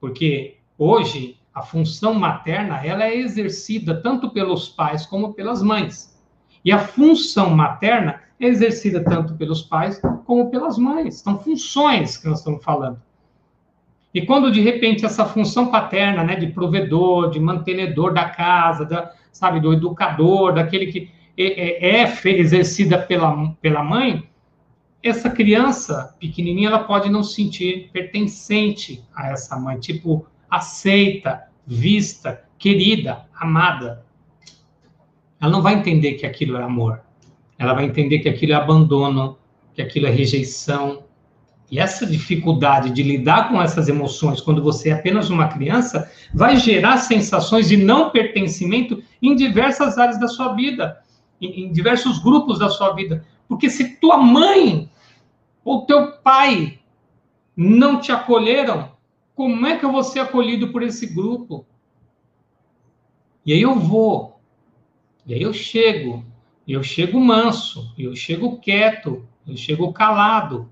Porque 0.00 0.58
hoje 0.78 1.38
a 1.52 1.62
função 1.62 2.14
materna 2.14 2.84
ela 2.84 3.04
é 3.04 3.16
exercida 3.16 4.00
tanto 4.00 4.30
pelos 4.30 4.68
pais 4.68 5.04
como 5.04 5.34
pelas 5.34 5.62
mães. 5.62 6.18
E 6.64 6.72
a 6.72 6.78
função 6.78 7.50
materna 7.50 8.22
é 8.38 8.46
exercida 8.46 9.02
tanto 9.02 9.34
pelos 9.34 9.62
pais 9.62 10.00
como 10.24 10.50
pelas 10.50 10.78
mães. 10.78 11.16
São 11.16 11.38
funções 11.38 12.16
que 12.16 12.28
nós 12.28 12.38
estamos 12.38 12.62
falando. 12.64 13.00
E 14.12 14.22
quando 14.22 14.50
de 14.50 14.60
repente 14.60 15.04
essa 15.04 15.24
função 15.24 15.70
paterna, 15.70 16.24
né, 16.24 16.34
de 16.34 16.48
provedor, 16.48 17.30
de 17.30 17.38
mantenedor 17.38 18.12
da 18.12 18.28
casa, 18.28 18.84
da, 18.84 19.12
sabe, 19.30 19.60
do 19.60 19.72
educador, 19.72 20.54
daquele 20.54 20.86
que 20.86 21.10
é, 21.42 22.00
é 22.02 22.38
exercida 22.38 22.98
pela, 22.98 23.54
pela 23.60 23.82
mãe, 23.82 24.28
essa 25.02 25.30
criança 25.30 26.14
pequenininha 26.20 26.68
ela 26.68 26.84
pode 26.84 27.08
não 27.08 27.22
se 27.22 27.34
sentir 27.34 27.88
pertencente 27.92 29.02
a 29.14 29.28
essa 29.28 29.58
mãe, 29.58 29.78
tipo 29.78 30.26
aceita, 30.50 31.44
vista, 31.66 32.42
querida, 32.58 33.24
amada. 33.34 34.04
Ela 35.40 35.50
não 35.50 35.62
vai 35.62 35.74
entender 35.74 36.14
que 36.14 36.26
aquilo 36.26 36.56
é 36.56 36.62
amor. 36.62 37.00
Ela 37.58 37.72
vai 37.72 37.84
entender 37.84 38.18
que 38.18 38.28
aquilo 38.28 38.52
é 38.52 38.56
abandono, 38.56 39.38
que 39.72 39.80
aquilo 39.80 40.06
é 40.06 40.10
rejeição. 40.10 41.04
E 41.70 41.78
essa 41.78 42.04
dificuldade 42.04 42.90
de 42.90 43.02
lidar 43.02 43.48
com 43.48 43.62
essas 43.62 43.88
emoções 43.88 44.40
quando 44.40 44.62
você 44.62 44.90
é 44.90 44.92
apenas 44.92 45.30
uma 45.30 45.48
criança 45.48 46.10
vai 46.34 46.56
gerar 46.56 46.98
sensações 46.98 47.68
de 47.68 47.76
não 47.76 48.10
pertencimento 48.10 49.02
em 49.22 49.36
diversas 49.36 49.96
áreas 49.96 50.18
da 50.18 50.26
sua 50.26 50.52
vida 50.54 51.00
em, 51.40 51.64
em 51.64 51.72
diversos 51.72 52.18
grupos 52.18 52.58
da 52.58 52.68
sua 52.68 52.92
vida. 52.92 53.24
Porque 53.48 53.68
se 53.68 53.96
tua 53.96 54.16
mãe 54.16 54.90
ou 55.64 55.86
teu 55.86 56.12
pai 56.12 56.78
não 57.56 58.00
te 58.00 58.12
acolheram, 58.12 58.92
como 59.34 59.66
é 59.66 59.76
que 59.76 59.84
eu 59.84 59.92
vou 59.92 60.04
ser 60.04 60.20
acolhido 60.20 60.68
por 60.68 60.82
esse 60.82 61.06
grupo? 61.06 61.66
E 63.44 63.52
aí 63.52 63.62
eu 63.62 63.74
vou, 63.74 64.40
e 65.26 65.34
aí 65.34 65.42
eu 65.42 65.52
chego, 65.52 66.24
e 66.66 66.72
eu 66.72 66.82
chego 66.82 67.18
manso, 67.18 67.92
e 67.96 68.04
eu 68.04 68.14
chego 68.14 68.58
quieto, 68.58 69.26
eu 69.46 69.56
chego 69.56 69.92
calado. 69.92 70.70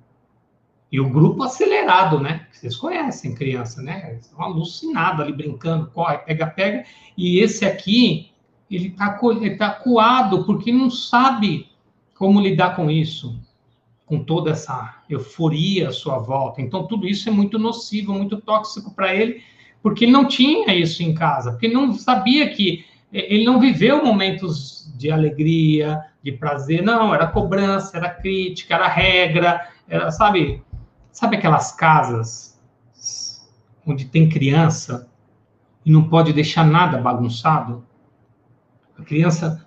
E 0.91 1.01
o 1.01 1.11
grupo 1.11 1.43
acelerado, 1.43 2.19
né? 2.19 2.47
Vocês 2.51 2.77
conhecem 2.77 3.35
criança, 3.35 3.83
né? 3.83 4.17
Estão 4.21 4.43
alucinados 4.43 5.21
ali 5.21 5.33
brincando, 5.33 5.91
corre, 5.91 6.19
pega, 6.19 6.47
pega. 6.47 6.85
E 7.17 7.41
esse 7.41 7.65
aqui, 7.65 8.31
ele 8.77 8.89
está 8.89 9.19
ele 9.23 9.57
tá 9.57 9.71
coado 9.71 10.45
porque 10.45 10.73
não 10.73 10.91
sabe 10.91 11.69
como 12.15 12.41
lidar 12.41 12.75
com 12.75 12.91
isso, 12.91 13.41
com 14.05 14.23
toda 14.23 14.51
essa 14.51 15.03
euforia 15.09 15.89
à 15.89 15.93
sua 15.93 16.19
volta. 16.19 16.61
Então, 16.61 16.87
tudo 16.87 17.07
isso 17.07 17.29
é 17.29 17.33
muito 17.33 17.59
nocivo, 17.59 18.13
muito 18.13 18.41
tóxico 18.41 18.93
para 18.93 19.15
ele, 19.15 19.43
porque 19.83 20.05
ele 20.05 20.13
não 20.13 20.27
tinha 20.27 20.75
isso 20.75 21.03
em 21.03 21.15
casa, 21.15 21.53
porque 21.53 21.67
ele 21.67 21.75
não 21.75 21.95
sabia 21.95 22.49
que 22.49 22.85
ele 23.13 23.45
não 23.45 23.61
viveu 23.61 24.05
momentos 24.05 24.93
de 24.97 25.11
alegria, 25.11 26.03
de 26.23 26.33
prazer, 26.33 26.83
não, 26.83 27.15
era 27.15 27.27
cobrança, 27.27 27.97
era 27.97 28.11
crítica, 28.11 28.75
era 28.75 28.89
regra, 28.89 29.69
era, 29.89 30.11
sabe, 30.11 30.63
sabe 31.11 31.37
aquelas 31.37 31.73
casas 31.73 32.61
onde 33.87 34.05
tem 34.05 34.29
criança 34.29 35.09
e 35.87 35.91
não 35.91 36.09
pode 36.09 36.33
deixar 36.33 36.65
nada 36.67 36.99
bagunçado? 36.99 37.87
A 38.99 39.03
criança 39.03 39.65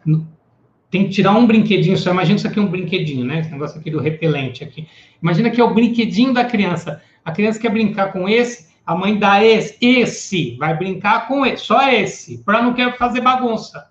tem 0.89 1.05
que 1.05 1.11
tirar 1.11 1.31
um 1.31 1.47
brinquedinho 1.47 1.97
só. 1.97 2.11
Imagina 2.11 2.37
isso 2.37 2.47
aqui 2.47 2.59
um 2.59 2.67
brinquedinho, 2.67 3.25
né? 3.25 3.39
Esse 3.39 3.51
negócio 3.51 3.79
aqui 3.79 3.89
do 3.89 3.99
repelente 3.99 4.63
aqui. 4.63 4.87
Imagina 5.21 5.49
que 5.49 5.61
é 5.61 5.63
o 5.63 5.73
brinquedinho 5.73 6.33
da 6.33 6.43
criança. 6.43 7.01
A 7.23 7.31
criança 7.31 7.59
quer 7.59 7.69
brincar 7.69 8.11
com 8.11 8.27
esse, 8.27 8.71
a 8.85 8.95
mãe 8.95 9.17
dá 9.17 9.43
esse, 9.43 9.77
esse, 9.79 10.57
vai 10.57 10.77
brincar 10.77 11.27
com 11.27 11.45
esse, 11.45 11.63
só 11.63 11.89
esse, 11.89 12.39
para 12.39 12.61
não 12.61 12.73
quer 12.73 12.97
fazer 12.97 13.21
bagunça. 13.21 13.89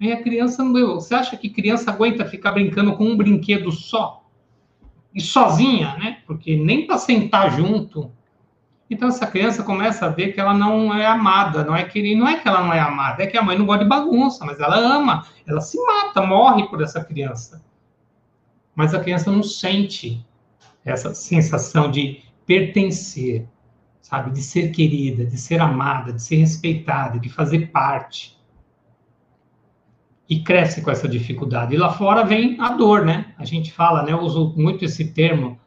Aí 0.00 0.12
a 0.12 0.22
criança. 0.22 0.64
Você 0.64 1.14
acha 1.14 1.36
que 1.36 1.50
criança 1.50 1.90
aguenta 1.90 2.24
ficar 2.24 2.52
brincando 2.52 2.96
com 2.96 3.04
um 3.04 3.16
brinquedo 3.16 3.70
só? 3.70 4.24
E 5.14 5.20
sozinha, 5.20 5.96
né? 5.96 6.18
Porque 6.26 6.56
nem 6.56 6.86
para 6.86 6.98
sentar 6.98 7.54
junto, 7.56 8.10
então 8.90 9.08
essa 9.08 9.26
criança 9.26 9.62
começa 9.62 10.06
a 10.06 10.10
ver 10.10 10.32
que 10.32 10.40
ela 10.40 10.52
não 10.52 10.92
é 10.92 11.06
amada, 11.06 11.64
não 11.64 11.74
é 11.74 11.84
que 11.84 12.14
não 12.14 12.28
é 12.28 12.38
que 12.38 12.46
ela 12.46 12.62
não 12.62 12.72
é 12.72 12.80
amada, 12.80 13.22
é 13.22 13.26
que 13.26 13.36
a 13.36 13.42
mãe 13.42 13.58
não 13.58 13.66
gosta 13.66 13.82
de 13.82 13.88
bagunça, 13.88 14.44
mas 14.44 14.60
ela 14.60 14.76
ama, 14.76 15.26
ela 15.46 15.60
se 15.60 15.78
mata, 15.82 16.20
morre 16.22 16.68
por 16.68 16.82
essa 16.82 17.02
criança. 17.02 17.64
Mas 18.74 18.94
a 18.94 19.00
criança 19.00 19.30
não 19.30 19.42
sente 19.42 20.24
essa 20.84 21.14
sensação 21.14 21.90
de 21.90 22.22
pertencer, 22.44 23.48
sabe, 24.02 24.30
de 24.30 24.42
ser 24.42 24.70
querida, 24.70 25.24
de 25.24 25.38
ser 25.38 25.60
amada, 25.60 26.12
de 26.12 26.22
ser 26.22 26.36
respeitada, 26.36 27.18
de 27.18 27.30
fazer 27.30 27.70
parte. 27.70 28.38
E 30.28 30.40
cresce 30.40 30.82
com 30.82 30.90
essa 30.90 31.08
dificuldade. 31.08 31.74
E 31.74 31.78
lá 31.78 31.92
fora 31.92 32.24
vem 32.24 32.60
a 32.60 32.70
dor, 32.70 33.04
né? 33.04 33.34
A 33.38 33.44
gente 33.44 33.72
fala, 33.72 34.02
né? 34.02 34.12
Eu 34.12 34.20
uso 34.20 34.54
muito 34.56 34.84
esse 34.84 35.12
termo 35.12 35.58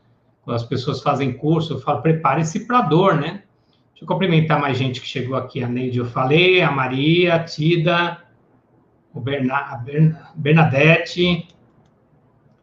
as 0.48 0.64
pessoas 0.64 1.02
fazem 1.02 1.34
curso, 1.34 1.74
eu 1.74 1.80
falo, 1.80 2.02
prepare-se 2.02 2.66
para 2.66 2.82
dor, 2.82 3.16
né? 3.16 3.44
Deixa 3.92 4.04
eu 4.04 4.08
cumprimentar 4.08 4.62
mais 4.62 4.78
gente 4.78 5.02
que 5.02 5.08
chegou 5.08 5.36
aqui. 5.36 5.64
A 5.64 5.68
Neide, 5.68 5.98
eu 5.98 6.06
falei, 6.06 6.62
a 6.62 6.72
Maria, 6.72 7.36
a 7.36 7.44
Tida, 7.44 8.18
o 9.14 9.20
Berna, 9.20 9.56
a 9.56 9.84
Bernadette. 10.36 11.48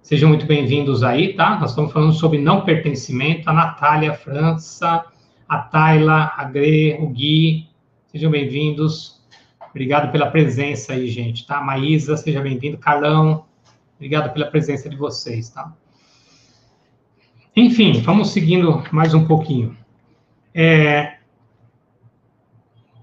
Sejam 0.01 0.29
muito 0.29 0.47
bem-vindos 0.47 1.03
aí, 1.03 1.35
tá? 1.35 1.59
Nós 1.59 1.71
estamos 1.71 1.93
falando 1.93 2.13
sobre 2.13 2.39
não 2.39 2.65
pertencimento. 2.65 3.51
A 3.51 3.53
Natália, 3.53 4.13
a 4.13 4.15
França, 4.15 5.05
a 5.49 5.59
Tayla, 5.59 6.33
a 6.37 6.45
Gre, 6.45 6.99
o 7.01 7.09
Gui. 7.09 7.69
Sejam 8.07 8.31
bem-vindos. 8.31 9.21
Obrigado 9.71 10.13
pela 10.13 10.31
presença 10.31 10.93
aí, 10.93 11.09
gente, 11.09 11.45
tá? 11.47 11.61
Maísa, 11.61 12.17
seja 12.17 12.41
bem-vindo. 12.41 12.79
Carlão, 12.79 13.45
obrigado 13.97 14.33
pela 14.33 14.47
presença 14.47 14.89
de 14.89 14.97
vocês, 14.97 15.49
tá? 15.51 15.73
Enfim, 17.57 18.01
vamos 18.01 18.31
seguindo 18.31 18.83
mais 18.91 19.15
um 19.15 19.25
pouquinho. 19.29 19.77
É, 20.53 21.19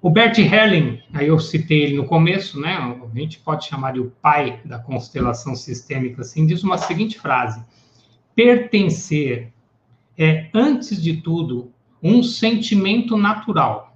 o 0.02 0.10
Bert 0.10 0.38
Helling, 0.40 1.02
aí 1.14 1.28
eu 1.28 1.40
citei 1.40 1.84
ele 1.84 1.96
no 1.96 2.06
começo, 2.06 2.60
né? 2.60 2.74
A 2.74 3.18
gente 3.18 3.40
pode 3.40 3.66
chamar 3.66 3.94
de 3.94 4.02
o 4.02 4.12
pai 4.22 4.60
da 4.66 4.78
constelação 4.78 5.56
sistêmica, 5.56 6.20
assim, 6.22 6.46
diz 6.46 6.66
uma 6.66 6.78
seguinte 6.78 7.18
frase: 7.18 7.64
pertencer 8.36 9.54
é, 10.18 10.50
antes 10.54 11.02
de 11.02 11.22
tudo, 11.22 11.72
um 12.04 12.22
sentimento 12.22 13.16
natural, 13.16 13.96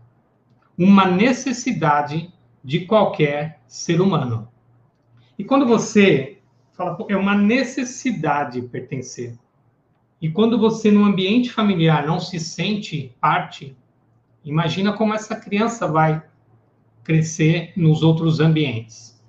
uma 0.78 1.06
necessidade 1.06 2.32
de 2.64 2.86
qualquer 2.86 3.60
ser 3.68 4.00
humano. 4.00 4.48
E 5.38 5.44
quando 5.44 5.66
você 5.66 6.40
fala, 6.72 6.98
é 7.10 7.18
uma 7.18 7.36
necessidade 7.36 8.62
pertencer. 8.62 9.38
E 10.26 10.30
quando 10.32 10.58
você, 10.58 10.90
no 10.90 11.06
ambiente 11.06 11.52
familiar, 11.52 12.08
não 12.08 12.20
se 12.20 12.40
sente 12.40 13.16
parte, 13.22 13.78
imagina 14.44 14.92
como 14.92 15.14
essa 15.14 15.36
criança 15.36 15.88
vai 15.88 16.20
crescer 17.04 17.74
nos 17.78 18.02
outros 18.02 18.40
ambientes. 18.40 19.22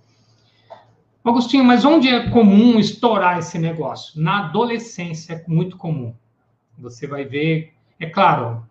Agostinho, 1.22 1.62
mas 1.62 1.84
onde 1.84 2.08
é 2.08 2.30
comum 2.30 2.80
estourar 2.80 3.38
esse 3.38 3.58
negócio? 3.58 4.18
Na 4.18 4.46
adolescência 4.46 5.34
é 5.34 5.44
muito 5.46 5.76
comum. 5.76 6.14
Você 6.78 7.06
vai 7.06 7.26
ver, 7.26 7.74
é 8.00 8.06
claro, 8.06 8.64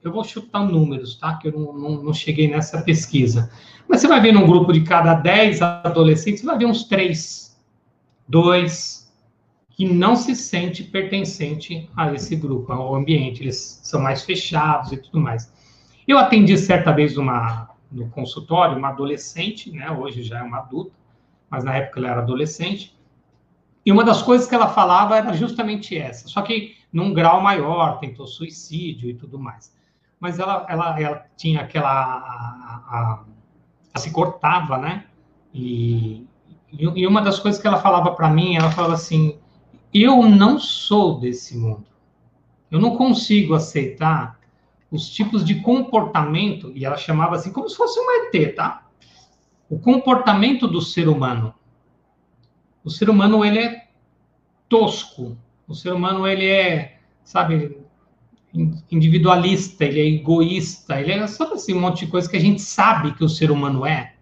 eu 0.00 0.12
vou 0.12 0.22
chutar 0.22 0.64
números, 0.64 1.16
tá? 1.16 1.34
Que 1.34 1.48
eu 1.48 1.58
não, 1.58 1.72
não, 1.72 2.02
não 2.04 2.14
cheguei 2.14 2.46
nessa 2.46 2.82
pesquisa. 2.82 3.50
Mas 3.88 4.00
você 4.00 4.06
vai 4.06 4.20
ver 4.20 4.32
num 4.32 4.46
grupo 4.46 4.72
de 4.72 4.82
cada 4.82 5.14
10 5.14 5.60
adolescentes, 5.60 6.42
você 6.42 6.46
vai 6.46 6.56
ver 6.56 6.66
uns 6.66 6.84
3, 6.84 7.60
2, 8.28 9.03
que 9.76 9.92
não 9.92 10.14
se 10.14 10.36
sente 10.36 10.84
pertencente 10.84 11.90
a 11.96 12.12
esse 12.12 12.36
grupo, 12.36 12.72
ao 12.72 12.94
ambiente. 12.94 13.42
Eles 13.42 13.80
são 13.82 14.00
mais 14.00 14.22
fechados 14.22 14.92
e 14.92 14.96
tudo 14.96 15.20
mais. 15.20 15.52
Eu 16.06 16.16
atendi 16.18 16.56
certa 16.56 16.92
vez 16.92 17.16
uma, 17.16 17.70
no 17.90 18.08
consultório 18.10 18.78
uma 18.78 18.88
adolescente, 18.88 19.72
né? 19.72 19.90
Hoje 19.90 20.22
já 20.22 20.38
é 20.38 20.42
uma 20.42 20.58
adulta, 20.58 20.92
mas 21.50 21.64
na 21.64 21.76
época 21.76 21.98
ela 21.98 22.10
era 22.10 22.20
adolescente. 22.20 22.96
E 23.84 23.90
uma 23.90 24.04
das 24.04 24.22
coisas 24.22 24.46
que 24.46 24.54
ela 24.54 24.68
falava 24.68 25.16
era 25.16 25.32
justamente 25.32 25.96
essa, 25.96 26.28
só 26.28 26.40
que 26.42 26.76
num 26.92 27.12
grau 27.12 27.40
maior, 27.40 27.98
tentou 27.98 28.26
suicídio 28.26 29.10
e 29.10 29.14
tudo 29.14 29.38
mais. 29.38 29.74
Mas 30.20 30.38
ela, 30.38 30.64
ela, 30.68 31.00
ela 31.00 31.26
tinha 31.36 31.60
aquela. 31.60 31.90
A, 31.90 32.82
a, 32.86 33.24
ela 33.92 34.00
se 34.00 34.12
cortava, 34.12 34.78
né? 34.78 35.04
E, 35.52 36.24
e 36.72 37.06
uma 37.06 37.20
das 37.20 37.40
coisas 37.40 37.60
que 37.60 37.66
ela 37.66 37.78
falava 37.78 38.12
para 38.12 38.30
mim, 38.30 38.56
ela 38.56 38.70
falava 38.70 38.94
assim: 38.94 39.38
eu 39.94 40.28
não 40.28 40.58
sou 40.58 41.20
desse 41.20 41.56
mundo. 41.56 41.86
Eu 42.70 42.80
não 42.80 42.96
consigo 42.96 43.54
aceitar 43.54 44.40
os 44.90 45.08
tipos 45.08 45.44
de 45.44 45.60
comportamento, 45.60 46.72
e 46.74 46.84
ela 46.84 46.96
chamava 46.96 47.36
assim, 47.36 47.52
como 47.52 47.68
se 47.68 47.76
fosse 47.76 47.98
um 47.98 48.06
ET, 48.10 48.54
tá? 48.54 48.86
O 49.68 49.78
comportamento 49.78 50.66
do 50.66 50.80
ser 50.80 51.08
humano. 51.08 51.54
O 52.82 52.90
ser 52.90 53.08
humano, 53.08 53.44
ele 53.44 53.58
é 53.58 53.88
tosco. 54.68 55.36
O 55.66 55.74
ser 55.74 55.92
humano, 55.92 56.26
ele 56.26 56.46
é, 56.46 56.98
sabe, 57.22 57.78
individualista, 58.90 59.84
ele 59.84 60.00
é 60.00 60.06
egoísta, 60.06 61.00
ele 61.00 61.12
é, 61.12 61.26
sabe 61.26 61.54
assim, 61.54 61.74
um 61.74 61.80
monte 61.80 62.04
de 62.04 62.10
coisa 62.10 62.28
que 62.28 62.36
a 62.36 62.40
gente 62.40 62.62
sabe 62.62 63.14
que 63.14 63.24
o 63.24 63.28
ser 63.28 63.50
humano 63.50 63.84
é. 63.84 64.13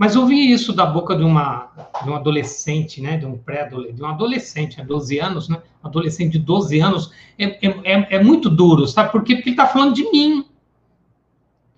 Mas 0.00 0.16
ouvir 0.16 0.50
isso 0.50 0.72
da 0.72 0.86
boca 0.86 1.14
de 1.14 1.22
uma 1.22 1.68
de 2.02 2.08
um 2.08 2.16
adolescente, 2.16 3.02
né, 3.02 3.18
de 3.18 3.26
um 3.26 3.36
pré-adolescente, 3.36 3.96
de 3.96 4.02
um 4.02 4.06
adolescente, 4.06 4.78
né, 4.78 4.84
12 4.86 5.18
anos, 5.18 5.48
né, 5.50 5.60
adolescente 5.84 6.32
de 6.32 6.38
12 6.38 6.80
anos, 6.80 7.12
é, 7.38 7.44
é, 7.68 8.16
é 8.16 8.24
muito 8.24 8.48
duro, 8.48 8.86
sabe? 8.86 9.12
Porque, 9.12 9.34
porque 9.34 9.50
ele 9.50 9.56
está 9.56 9.66
falando 9.66 9.92
de 9.94 10.10
mim. 10.10 10.46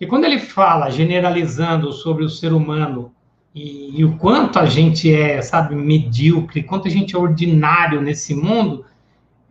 E 0.00 0.06
quando 0.06 0.22
ele 0.22 0.38
fala, 0.38 0.88
generalizando 0.88 1.92
sobre 1.92 2.22
o 2.22 2.28
ser 2.28 2.52
humano 2.52 3.12
e, 3.52 3.98
e, 3.98 4.04
o 4.04 4.16
quanto 4.16 4.60
a 4.60 4.66
gente 4.66 5.12
é, 5.12 5.42
sabe, 5.42 5.74
medíocre, 5.74 6.62
quanto 6.62 6.86
a 6.86 6.90
gente 6.92 7.16
é 7.16 7.18
ordinário 7.18 8.00
nesse 8.00 8.36
mundo, 8.36 8.84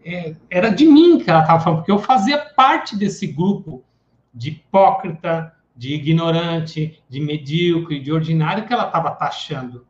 é, 0.05 0.33
era 0.49 0.69
de 0.69 0.85
mim 0.85 1.19
que 1.19 1.29
ela 1.29 1.41
estava 1.41 1.59
falando, 1.59 1.79
porque 1.79 1.91
eu 1.91 1.99
fazia 1.99 2.37
parte 2.37 2.95
desse 2.95 3.27
grupo 3.27 3.83
de 4.33 4.51
hipócrita, 4.51 5.51
de 5.81 5.95
ignorante, 5.95 7.01
de 7.09 7.19
medíocre, 7.19 7.99
de 7.99 8.11
ordinário 8.11 8.67
que 8.67 8.71
ela 8.71 8.85
estava 8.85 9.09
taxando. 9.09 9.83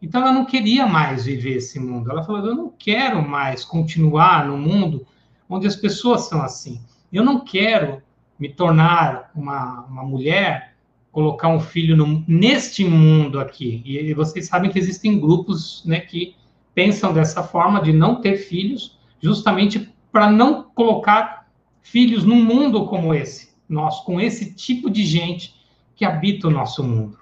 Então 0.00 0.20
ela 0.20 0.30
não 0.30 0.44
queria 0.44 0.86
mais 0.86 1.24
viver 1.24 1.56
esse 1.56 1.80
mundo. 1.80 2.12
Ela 2.12 2.22
falou: 2.22 2.46
eu 2.46 2.54
não 2.54 2.72
quero 2.78 3.20
mais 3.20 3.64
continuar 3.64 4.46
no 4.46 4.56
mundo 4.56 5.04
onde 5.48 5.66
as 5.66 5.74
pessoas 5.74 6.28
são 6.28 6.40
assim. 6.40 6.80
Eu 7.12 7.24
não 7.24 7.40
quero 7.40 8.00
me 8.38 8.48
tornar 8.48 9.32
uma, 9.34 9.84
uma 9.86 10.04
mulher, 10.04 10.76
colocar 11.10 11.48
um 11.48 11.58
filho 11.58 11.96
no, 11.96 12.22
neste 12.28 12.84
mundo 12.84 13.40
aqui. 13.40 13.82
E, 13.84 14.14
vocês 14.14 14.46
sabem 14.46 14.70
que 14.70 14.78
existem 14.78 15.18
grupos 15.18 15.82
né, 15.84 15.98
que 15.98 16.36
pensam 16.72 17.12
dessa 17.12 17.42
forma 17.42 17.82
de 17.82 17.92
não 17.92 18.20
ter 18.20 18.36
filhos, 18.36 18.96
justamente 19.20 19.92
para 20.12 20.30
não 20.30 20.62
colocar 20.62 21.48
filhos 21.82 22.22
num 22.22 22.44
mundo 22.44 22.86
como 22.86 23.12
esse 23.12 23.53
nós 23.68 24.00
com 24.00 24.20
esse 24.20 24.54
tipo 24.54 24.90
de 24.90 25.04
gente 25.04 25.54
que 25.96 26.04
habita 26.04 26.48
o 26.48 26.50
nosso 26.50 26.82
mundo. 26.82 27.18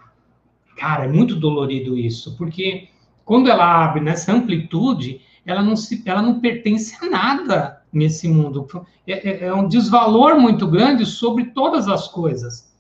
Cara, 0.76 1.04
é 1.04 1.08
muito 1.08 1.36
dolorido 1.36 1.96
isso, 1.96 2.36
porque 2.36 2.88
quando 3.24 3.48
ela 3.48 3.84
abre 3.84 4.00
nessa 4.00 4.32
amplitude, 4.32 5.20
ela 5.44 5.62
não, 5.62 5.76
se, 5.76 6.02
ela 6.06 6.22
não 6.22 6.40
pertence 6.40 6.96
a 7.04 7.08
nada 7.08 7.82
nesse 7.92 8.28
mundo. 8.28 8.66
É, 9.06 9.28
é, 9.28 9.44
é 9.46 9.54
um 9.54 9.68
desvalor 9.68 10.40
muito 10.40 10.66
grande 10.66 11.04
sobre 11.04 11.46
todas 11.46 11.88
as 11.88 12.08
coisas. 12.08 12.72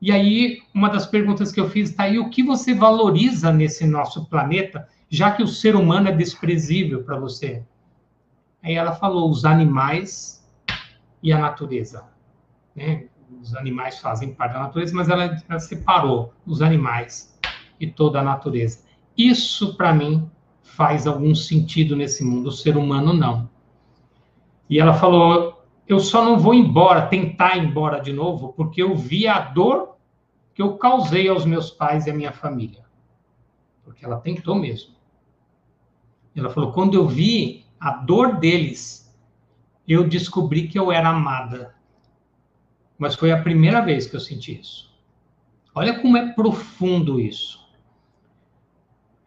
E 0.00 0.12
aí, 0.12 0.60
uma 0.72 0.88
das 0.88 1.06
perguntas 1.06 1.50
que 1.50 1.60
eu 1.60 1.68
fiz 1.68 1.90
está 1.90 2.04
aí: 2.04 2.18
o 2.18 2.30
que 2.30 2.42
você 2.42 2.74
valoriza 2.74 3.52
nesse 3.52 3.86
nosso 3.86 4.26
planeta, 4.26 4.86
já 5.08 5.32
que 5.32 5.42
o 5.42 5.48
ser 5.48 5.74
humano 5.74 6.08
é 6.08 6.12
desprezível 6.12 7.02
para 7.02 7.18
você? 7.18 7.62
Aí 8.62 8.74
ela 8.74 8.92
falou: 8.92 9.30
os 9.30 9.44
animais 9.44 10.46
e 11.22 11.32
a 11.32 11.38
natureza. 11.38 12.04
Né? 12.78 13.08
Os 13.42 13.54
animais 13.56 13.98
fazem 13.98 14.32
parte 14.32 14.52
da 14.52 14.60
natureza, 14.60 14.94
mas 14.94 15.08
ela, 15.08 15.36
ela 15.48 15.58
separou 15.58 16.32
os 16.46 16.62
animais 16.62 17.36
e 17.78 17.86
toda 17.86 18.20
a 18.20 18.22
natureza. 18.22 18.84
Isso, 19.16 19.76
para 19.76 19.92
mim, 19.92 20.30
faz 20.62 21.06
algum 21.06 21.34
sentido 21.34 21.96
nesse 21.96 22.24
mundo, 22.24 22.48
o 22.48 22.52
ser 22.52 22.76
humano 22.76 23.12
não. 23.12 23.50
E 24.70 24.78
ela 24.78 24.94
falou: 24.94 25.66
eu 25.88 25.98
só 25.98 26.24
não 26.24 26.38
vou 26.38 26.54
embora, 26.54 27.08
tentar 27.08 27.56
ir 27.56 27.64
embora 27.64 28.00
de 28.00 28.12
novo, 28.12 28.52
porque 28.52 28.80
eu 28.80 28.94
vi 28.96 29.26
a 29.26 29.40
dor 29.40 29.96
que 30.54 30.62
eu 30.62 30.76
causei 30.76 31.28
aos 31.28 31.44
meus 31.44 31.70
pais 31.70 32.06
e 32.06 32.10
à 32.10 32.14
minha 32.14 32.32
família. 32.32 32.84
Porque 33.84 34.04
ela 34.04 34.20
tentou 34.20 34.54
mesmo. 34.54 34.94
Ela 36.34 36.50
falou: 36.50 36.72
quando 36.72 36.94
eu 36.94 37.08
vi 37.08 37.64
a 37.80 37.90
dor 37.90 38.36
deles, 38.36 39.12
eu 39.86 40.08
descobri 40.08 40.68
que 40.68 40.78
eu 40.78 40.92
era 40.92 41.08
amada 41.08 41.77
mas 42.98 43.14
foi 43.14 43.30
a 43.30 43.40
primeira 43.40 43.80
vez 43.80 44.06
que 44.06 44.16
eu 44.16 44.20
senti 44.20 44.60
isso. 44.60 44.92
Olha 45.74 46.00
como 46.00 46.16
é 46.16 46.32
profundo 46.32 47.20
isso. 47.20 47.64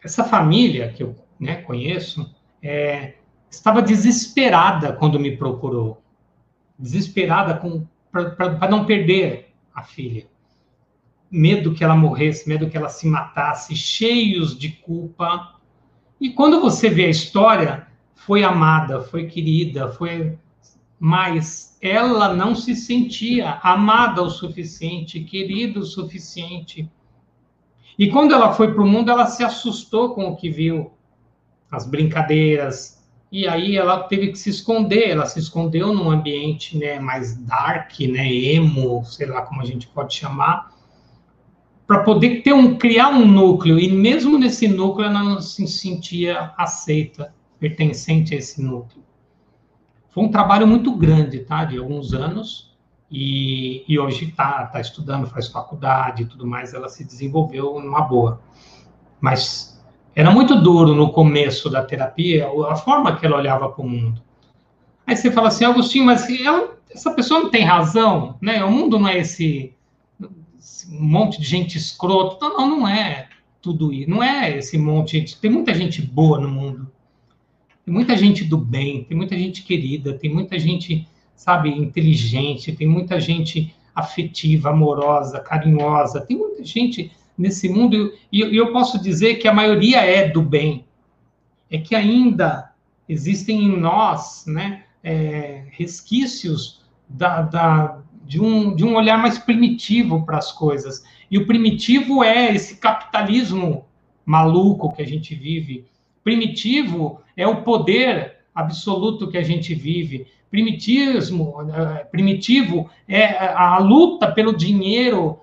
Essa 0.03 0.23
família 0.23 0.91
que 0.91 1.01
eu 1.01 1.15
né, 1.39 1.61
conheço 1.61 2.35
é, 2.61 3.15
estava 3.49 3.81
desesperada 3.81 4.91
quando 4.93 5.19
me 5.19 5.37
procurou, 5.37 6.01
desesperada 6.77 7.55
para 8.11 8.69
não 8.69 8.85
perder 8.85 9.53
a 9.73 9.83
filha, 9.83 10.27
medo 11.29 11.73
que 11.73 11.83
ela 11.83 11.95
morresse, 11.95 12.49
medo 12.49 12.69
que 12.69 12.75
ela 12.75 12.89
se 12.89 13.07
matasse, 13.07 13.75
cheios 13.75 14.57
de 14.57 14.69
culpa. 14.69 15.55
E 16.19 16.31
quando 16.31 16.59
você 16.59 16.89
vê 16.89 17.05
a 17.05 17.09
história, 17.09 17.87
foi 18.13 18.43
amada, 18.43 19.01
foi 19.01 19.27
querida, 19.27 19.91
foi 19.91 20.37
mas 21.03 21.75
ela 21.81 22.31
não 22.31 22.53
se 22.53 22.75
sentia 22.75 23.59
amada 23.63 24.21
o 24.21 24.29
suficiente, 24.29 25.19
querida 25.21 25.79
o 25.79 25.83
suficiente. 25.83 26.87
E 27.97 28.11
quando 28.11 28.35
ela 28.35 28.53
foi 28.53 28.71
para 28.71 28.83
o 28.83 28.87
mundo, 28.87 29.09
ela 29.09 29.25
se 29.25 29.43
assustou 29.43 30.13
com 30.13 30.25
o 30.25 30.35
que 30.35 30.51
viu, 30.51 30.91
as 31.71 31.87
brincadeiras, 31.87 33.03
e 33.31 33.47
aí 33.47 33.77
ela 33.77 34.03
teve 34.03 34.27
que 34.27 34.37
se 34.37 34.51
esconder, 34.51 35.09
ela 35.09 35.25
se 35.25 35.39
escondeu 35.39 35.91
num 35.91 36.11
ambiente 36.11 36.77
né, 36.77 36.99
mais 36.99 37.35
dark, 37.35 37.99
né, 38.01 38.31
emo, 38.31 39.03
sei 39.03 39.25
lá 39.25 39.41
como 39.41 39.59
a 39.59 39.65
gente 39.65 39.87
pode 39.87 40.13
chamar, 40.13 40.71
para 41.87 42.03
poder 42.03 42.43
ter 42.43 42.53
um, 42.53 42.77
criar 42.77 43.09
um 43.09 43.25
núcleo, 43.25 43.79
e 43.79 43.91
mesmo 43.91 44.37
nesse 44.37 44.67
núcleo 44.67 45.07
ela 45.07 45.23
não 45.23 45.41
se 45.41 45.65
sentia 45.65 46.53
aceita, 46.59 47.33
pertencente 47.59 48.35
a 48.35 48.37
esse 48.37 48.61
núcleo. 48.61 49.01
Foi 50.11 50.23
um 50.23 50.29
trabalho 50.29 50.67
muito 50.67 50.91
grande, 50.95 51.39
tá? 51.39 51.65
De 51.65 51.77
alguns 51.77 52.13
anos. 52.13 52.69
E, 53.09 53.83
e 53.87 53.99
hoje 53.99 54.25
está 54.29 54.65
tá 54.67 54.79
estudando, 54.79 55.27
faz 55.27 55.47
faculdade 55.47 56.23
e 56.23 56.25
tudo 56.25 56.45
mais. 56.45 56.73
Ela 56.73 56.89
se 56.89 57.03
desenvolveu 57.03 57.79
numa 57.79 58.01
boa. 58.01 58.41
Mas 59.19 59.81
era 60.15 60.31
muito 60.31 60.61
duro 60.61 60.93
no 60.93 61.11
começo 61.11 61.69
da 61.69 61.83
terapia 61.83 62.49
a 62.69 62.75
forma 62.75 63.15
que 63.15 63.25
ela 63.25 63.37
olhava 63.37 63.69
para 63.69 63.83
o 63.83 63.89
mundo. 63.89 64.21
Aí 65.07 65.15
você 65.15 65.31
fala 65.31 65.47
assim, 65.47 65.65
Agostinho, 65.65 66.05
mas 66.05 66.29
ela, 66.29 66.77
essa 66.89 67.11
pessoa 67.11 67.41
não 67.41 67.49
tem 67.49 67.63
razão, 67.63 68.37
né? 68.41 68.63
O 68.63 68.71
mundo 68.71 68.99
não 68.99 69.07
é 69.07 69.19
esse, 69.19 69.73
esse 70.59 70.93
monte 70.93 71.39
de 71.39 71.47
gente 71.47 71.77
escroto. 71.77 72.37
Não, 72.41 72.79
não, 72.79 72.87
é 72.87 73.29
tudo 73.61 73.93
isso. 73.93 74.09
Não 74.09 74.21
é 74.21 74.57
esse 74.57 74.77
monte. 74.77 75.21
de 75.21 75.37
Tem 75.37 75.51
muita 75.51 75.73
gente 75.73 76.01
boa 76.01 76.39
no 76.39 76.49
mundo. 76.49 76.91
Tem 77.85 77.93
muita 77.93 78.15
gente 78.15 78.43
do 78.43 78.57
bem, 78.57 79.03
tem 79.03 79.17
muita 79.17 79.37
gente 79.37 79.63
querida, 79.63 80.13
tem 80.13 80.31
muita 80.31 80.57
gente, 80.59 81.07
sabe, 81.35 81.69
inteligente, 81.69 82.71
tem 82.71 82.87
muita 82.87 83.19
gente 83.19 83.73
afetiva, 83.93 84.69
amorosa, 84.69 85.39
carinhosa. 85.39 86.21
Tem 86.21 86.37
muita 86.37 86.63
gente 86.63 87.11
nesse 87.37 87.67
mundo, 87.69 88.13
e 88.31 88.41
eu 88.41 88.71
posso 88.71 89.01
dizer 89.01 89.35
que 89.35 89.47
a 89.47 89.53
maioria 89.53 90.01
é 90.01 90.29
do 90.29 90.41
bem. 90.41 90.85
É 91.69 91.77
que 91.77 91.95
ainda 91.95 92.71
existem 93.07 93.63
em 93.63 93.79
nós 93.79 94.45
né, 94.45 94.83
é, 95.03 95.65
resquícios 95.71 96.81
da, 97.07 97.41
da, 97.41 97.99
de, 98.25 98.39
um, 98.41 98.75
de 98.75 98.85
um 98.85 98.95
olhar 98.95 99.17
mais 99.17 99.37
primitivo 99.37 100.23
para 100.25 100.37
as 100.37 100.51
coisas. 100.51 101.03
E 101.29 101.37
o 101.37 101.47
primitivo 101.47 102.23
é 102.23 102.53
esse 102.53 102.77
capitalismo 102.77 103.85
maluco 104.25 104.93
que 104.93 105.01
a 105.01 105.07
gente 105.07 105.33
vive. 105.33 105.85
Primitivo 106.23 107.21
é 107.35 107.47
o 107.47 107.63
poder 107.63 108.37
absoluto 108.53 109.29
que 109.29 109.37
a 109.37 109.43
gente 109.43 109.73
vive. 109.73 110.27
Primitismo, 110.49 111.55
eh, 111.73 112.03
primitivo 112.11 112.89
é 113.07 113.47
a 113.53 113.77
luta 113.77 114.31
pelo 114.31 114.55
dinheiro, 114.55 115.39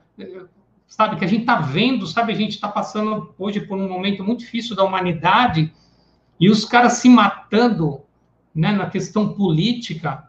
sabe, 0.87 1.17
que 1.17 1.25
a 1.25 1.29
gente 1.29 1.41
está 1.41 1.57
vendo, 1.57 2.07
sabe, 2.07 2.33
a 2.33 2.37
gente 2.37 2.53
está 2.53 2.69
passando 2.69 3.35
hoje 3.39 3.61
por 3.61 3.79
um 3.79 3.89
momento 3.89 4.23
muito 4.23 4.41
difícil 4.41 4.77
da 4.77 4.85
humanidade 4.85 5.73
e 6.39 6.51
os 6.51 6.65
caras 6.65 6.95
se 6.95 7.09
matando 7.09 8.03
né, 8.55 8.73
na 8.73 8.89
questão 8.91 9.33
política, 9.33 10.29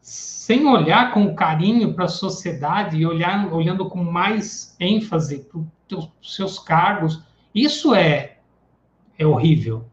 sem 0.00 0.66
olhar 0.66 1.12
com 1.12 1.34
carinho 1.34 1.92
para 1.94 2.04
a 2.04 2.08
sociedade 2.08 2.96
e 2.96 3.06
olhar, 3.06 3.52
olhando 3.52 3.88
com 3.88 4.02
mais 4.02 4.76
ênfase 4.78 5.46
para 5.88 5.98
os 5.98 6.10
seus 6.22 6.58
cargos, 6.58 7.22
isso 7.54 7.94
é, 7.94 8.35
é 9.18 9.26
horrível. 9.26 9.84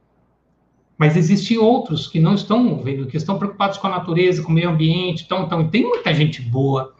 Mas 0.97 1.17
existem 1.17 1.57
outros 1.57 2.07
que 2.07 2.19
não 2.19 2.36
estão 2.36 2.81
vendo, 2.83 3.07
que 3.07 3.17
estão 3.17 3.38
preocupados 3.38 3.77
com 3.77 3.88
a 3.88 3.89
natureza, 3.89 4.43
com 4.43 4.51
o 4.51 4.55
meio 4.55 4.69
ambiente, 4.69 5.23
então, 5.23 5.43
então, 5.43 5.67
tem 5.67 5.83
muita 5.83 6.13
gente 6.13 6.41
boa. 6.41 6.93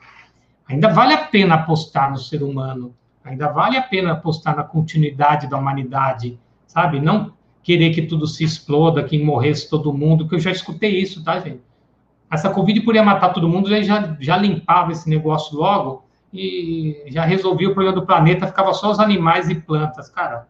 Ainda 0.67 0.89
vale 0.89 1.13
a 1.13 1.25
pena 1.25 1.55
apostar 1.55 2.12
no 2.12 2.17
ser 2.17 2.41
humano, 2.41 2.95
ainda 3.23 3.49
vale 3.49 3.77
a 3.77 3.81
pena 3.81 4.13
apostar 4.13 4.55
na 4.55 4.63
continuidade 4.63 5.47
da 5.47 5.57
humanidade, 5.57 6.39
sabe? 6.65 6.99
Não 6.99 7.33
querer 7.62 7.91
que 7.91 8.01
tudo 8.01 8.27
se 8.27 8.43
exploda, 8.43 9.03
que 9.03 9.23
morresse 9.23 9.69
todo 9.69 9.93
mundo, 9.93 10.27
que 10.27 10.36
eu 10.36 10.39
já 10.39 10.51
escutei 10.51 10.99
isso, 10.99 11.23
tá, 11.23 11.39
gente? 11.39 11.62
Essa 12.29 12.49
Covid 12.49 12.81
podia 12.81 13.03
matar 13.03 13.29
todo 13.29 13.47
mundo, 13.47 13.69
já, 13.83 14.17
já 14.19 14.38
limpava 14.38 14.91
esse 14.91 15.07
negócio 15.09 15.55
logo 15.55 16.03
e 16.33 17.03
já 17.07 17.23
resolvia 17.23 17.69
o 17.69 17.73
problema 17.73 17.95
do 17.95 18.05
planeta, 18.05 18.47
ficava 18.47 18.73
só 18.73 18.89
os 18.89 18.99
animais 18.99 19.49
e 19.49 19.55
plantas. 19.55 20.09
Cara, 20.09 20.47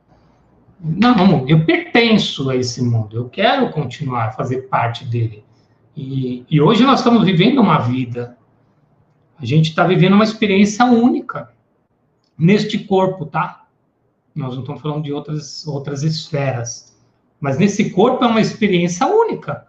não, 0.84 1.48
eu 1.48 1.64
pertenço 1.66 2.50
a 2.50 2.58
esse 2.58 2.84
mundo, 2.84 3.16
eu 3.16 3.30
quero 3.30 3.72
continuar 3.72 4.26
a 4.26 4.32
fazer 4.32 4.64
parte 4.64 5.06
dele. 5.06 5.46
E, 5.96 6.46
e 6.50 6.60
hoje 6.60 6.84
nós 6.84 7.00
estamos 7.00 7.24
vivendo 7.24 7.62
uma 7.62 7.78
vida, 7.78 8.38
a 9.40 9.46
gente 9.46 9.70
está 9.70 9.86
vivendo 9.88 10.14
uma 10.14 10.26
experiência 10.26 10.84
única 10.84 11.54
neste 12.38 12.80
corpo, 12.80 13.26
tá? 13.26 13.66
Nós 14.36 14.56
não 14.56 14.62
estamos 14.62 14.82
falando 14.82 15.04
de 15.04 15.14
outras, 15.14 15.66
outras 15.66 16.04
esferas, 16.04 16.94
mas 17.40 17.58
nesse 17.58 17.92
corpo 17.92 18.26
é 18.26 18.28
uma 18.28 18.42
experiência 18.42 19.08
única. 19.08 19.68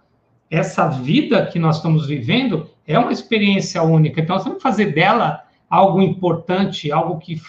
Essa 0.50 0.88
vida 0.88 1.46
que 1.46 1.60
nós 1.60 1.76
estamos 1.76 2.08
vivendo 2.08 2.68
é 2.84 2.98
uma 2.98 3.12
experiência 3.12 3.80
única, 3.84 4.20
então 4.20 4.34
nós 4.34 4.42
temos 4.42 4.58
que 4.58 4.62
fazer 4.62 4.86
dela 4.86 5.44
algo 5.70 6.02
importante, 6.02 6.90
algo 6.90 7.18
que, 7.18 7.40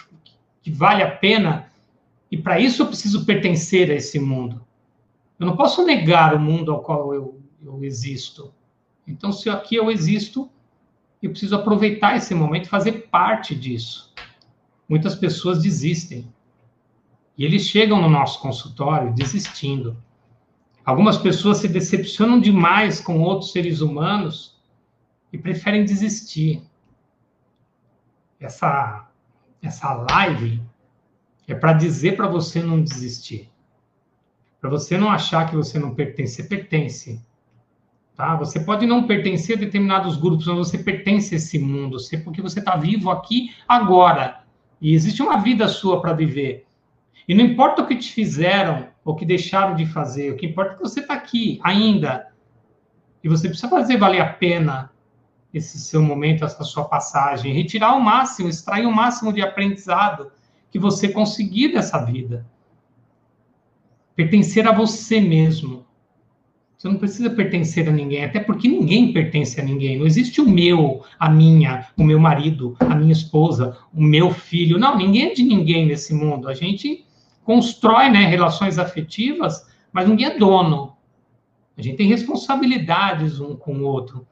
que 0.62 0.70
vale 0.70 1.02
a 1.02 1.10
pena 1.10 1.66
e 2.30 2.36
para 2.36 2.58
isso 2.58 2.82
eu 2.82 2.86
preciso 2.86 3.24
pertencer 3.24 3.90
a 3.90 3.94
esse 3.94 4.18
mundo. 4.18 4.64
Eu 5.38 5.46
não 5.46 5.56
posso 5.56 5.84
negar 5.84 6.34
o 6.34 6.40
mundo 6.40 6.72
ao 6.72 6.80
qual 6.80 7.14
eu, 7.14 7.40
eu 7.62 7.84
existo. 7.84 8.52
Então, 9.06 9.30
se 9.30 9.48
aqui 9.48 9.76
eu 9.76 9.90
existo, 9.90 10.50
eu 11.22 11.30
preciso 11.30 11.54
aproveitar 11.54 12.16
esse 12.16 12.34
momento 12.34 12.66
e 12.66 12.70
fazer 12.70 13.08
parte 13.10 13.54
disso. 13.54 14.12
Muitas 14.88 15.14
pessoas 15.14 15.62
desistem. 15.62 16.32
E 17.38 17.44
eles 17.44 17.62
chegam 17.62 18.00
no 18.00 18.08
nosso 18.08 18.40
consultório 18.40 19.14
desistindo. 19.14 19.96
Algumas 20.84 21.18
pessoas 21.18 21.58
se 21.58 21.68
decepcionam 21.68 22.40
demais 22.40 23.00
com 23.00 23.20
outros 23.20 23.52
seres 23.52 23.80
humanos 23.80 24.56
e 25.32 25.38
preferem 25.38 25.84
desistir. 25.84 26.62
Essa, 28.40 29.08
essa 29.62 29.92
live 30.10 30.62
é 31.46 31.54
para 31.54 31.72
dizer 31.72 32.16
para 32.16 32.26
você 32.26 32.62
não 32.62 32.82
desistir. 32.82 33.50
Para 34.60 34.70
você 34.70 34.98
não 34.98 35.10
achar 35.10 35.48
que 35.48 35.54
você 35.54 35.78
não 35.78 35.94
pertence. 35.94 36.34
Você 36.34 36.42
pertence. 36.42 37.24
Tá? 38.16 38.34
Você 38.36 38.60
pode 38.60 38.86
não 38.86 39.06
pertencer 39.06 39.56
a 39.56 39.60
determinados 39.60 40.16
grupos, 40.16 40.46
mas 40.46 40.56
você 40.56 40.78
pertence 40.78 41.34
a 41.34 41.36
esse 41.36 41.58
mundo, 41.58 41.98
porque 42.24 42.42
você 42.42 42.58
está 42.58 42.74
vivo 42.74 43.10
aqui 43.10 43.54
agora. 43.68 44.42
E 44.80 44.94
existe 44.94 45.22
uma 45.22 45.38
vida 45.38 45.68
sua 45.68 46.00
para 46.00 46.12
viver. 46.12 46.66
E 47.28 47.34
não 47.34 47.44
importa 47.44 47.82
o 47.82 47.86
que 47.86 47.96
te 47.96 48.12
fizeram 48.12 48.88
ou 49.04 49.14
que 49.14 49.24
deixaram 49.24 49.74
de 49.74 49.86
fazer, 49.86 50.32
o 50.32 50.36
que 50.36 50.46
importa 50.46 50.72
é 50.72 50.76
que 50.76 50.82
você 50.82 51.00
está 51.00 51.14
aqui 51.14 51.60
ainda. 51.62 52.28
E 53.22 53.28
você 53.28 53.48
precisa 53.48 53.68
fazer 53.68 53.96
valer 53.96 54.20
a 54.20 54.32
pena 54.32 54.90
esse 55.52 55.78
seu 55.78 56.02
momento, 56.02 56.44
essa 56.44 56.64
sua 56.64 56.84
passagem, 56.84 57.52
retirar 57.52 57.94
o 57.94 58.00
máximo, 58.00 58.48
extrair 58.48 58.86
o 58.86 58.92
máximo 58.92 59.32
de 59.32 59.42
aprendizado 59.42 60.30
que 60.76 60.78
você 60.78 61.08
conseguir 61.08 61.72
dessa 61.72 62.04
vida. 62.04 62.46
Pertencer 64.14 64.68
a 64.68 64.72
você 64.72 65.18
mesmo. 65.18 65.86
Você 66.76 66.86
não 66.86 66.98
precisa 66.98 67.30
pertencer 67.30 67.88
a 67.88 67.90
ninguém, 67.90 68.22
até 68.22 68.40
porque 68.40 68.68
ninguém 68.68 69.10
pertence 69.10 69.58
a 69.58 69.64
ninguém. 69.64 69.98
Não 69.98 70.04
existe 70.04 70.38
o 70.38 70.46
meu, 70.46 71.02
a 71.18 71.30
minha, 71.30 71.88
o 71.96 72.04
meu 72.04 72.20
marido, 72.20 72.76
a 72.78 72.94
minha 72.94 73.12
esposa, 73.12 73.78
o 73.90 74.02
meu 74.02 74.30
filho. 74.30 74.78
Não, 74.78 74.98
ninguém 74.98 75.30
é 75.30 75.34
de 75.34 75.42
ninguém 75.42 75.86
nesse 75.86 76.12
mundo. 76.12 76.46
A 76.46 76.52
gente 76.52 77.06
constrói 77.42 78.10
né, 78.10 78.26
relações 78.26 78.78
afetivas, 78.78 79.66
mas 79.90 80.06
ninguém 80.06 80.26
é 80.26 80.38
dono. 80.38 80.94
A 81.74 81.80
gente 81.80 81.96
tem 81.96 82.06
responsabilidades 82.06 83.40
um 83.40 83.56
com 83.56 83.78
o 83.78 83.84
outro. 83.84 84.26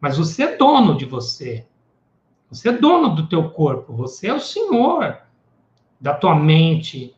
Mas 0.00 0.16
você 0.18 0.44
é 0.44 0.56
dono 0.56 0.96
de 0.96 1.04
você. 1.04 1.66
Você 2.48 2.68
é 2.68 2.72
dono 2.72 3.16
do 3.16 3.26
teu 3.26 3.50
corpo. 3.50 3.92
Você 3.94 4.28
é 4.28 4.34
o 4.34 4.38
senhor 4.38 5.23
da 6.04 6.12
tua 6.12 6.34
mente, 6.34 7.16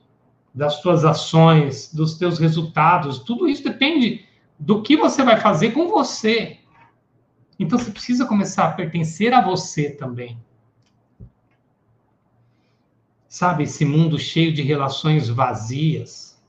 das 0.55 0.81
tuas 0.81 1.05
ações, 1.05 1.93
dos 1.93 2.17
teus 2.17 2.39
resultados, 2.39 3.19
tudo 3.19 3.49
isso 3.49 3.65
depende 3.65 4.25
do 4.57 4.81
que 4.81 4.97
você 4.97 5.25
vai 5.25 5.41
fazer 5.41 5.73
com 5.73 5.89
você. 5.89 6.61
Então 7.59 7.81
você 7.81 7.91
precisa 7.91 8.27
começar 8.27 8.67
a 8.67 8.73
pertencer 8.75 9.35
a 9.35 9.41
você 9.41 9.91
também. 9.91 10.41
Sabe, 13.29 13.65
esse 13.65 13.85
mundo 13.85 14.21
cheio 14.21 14.55
de 14.55 14.63
relações 14.63 15.29
vazias, 15.29 16.41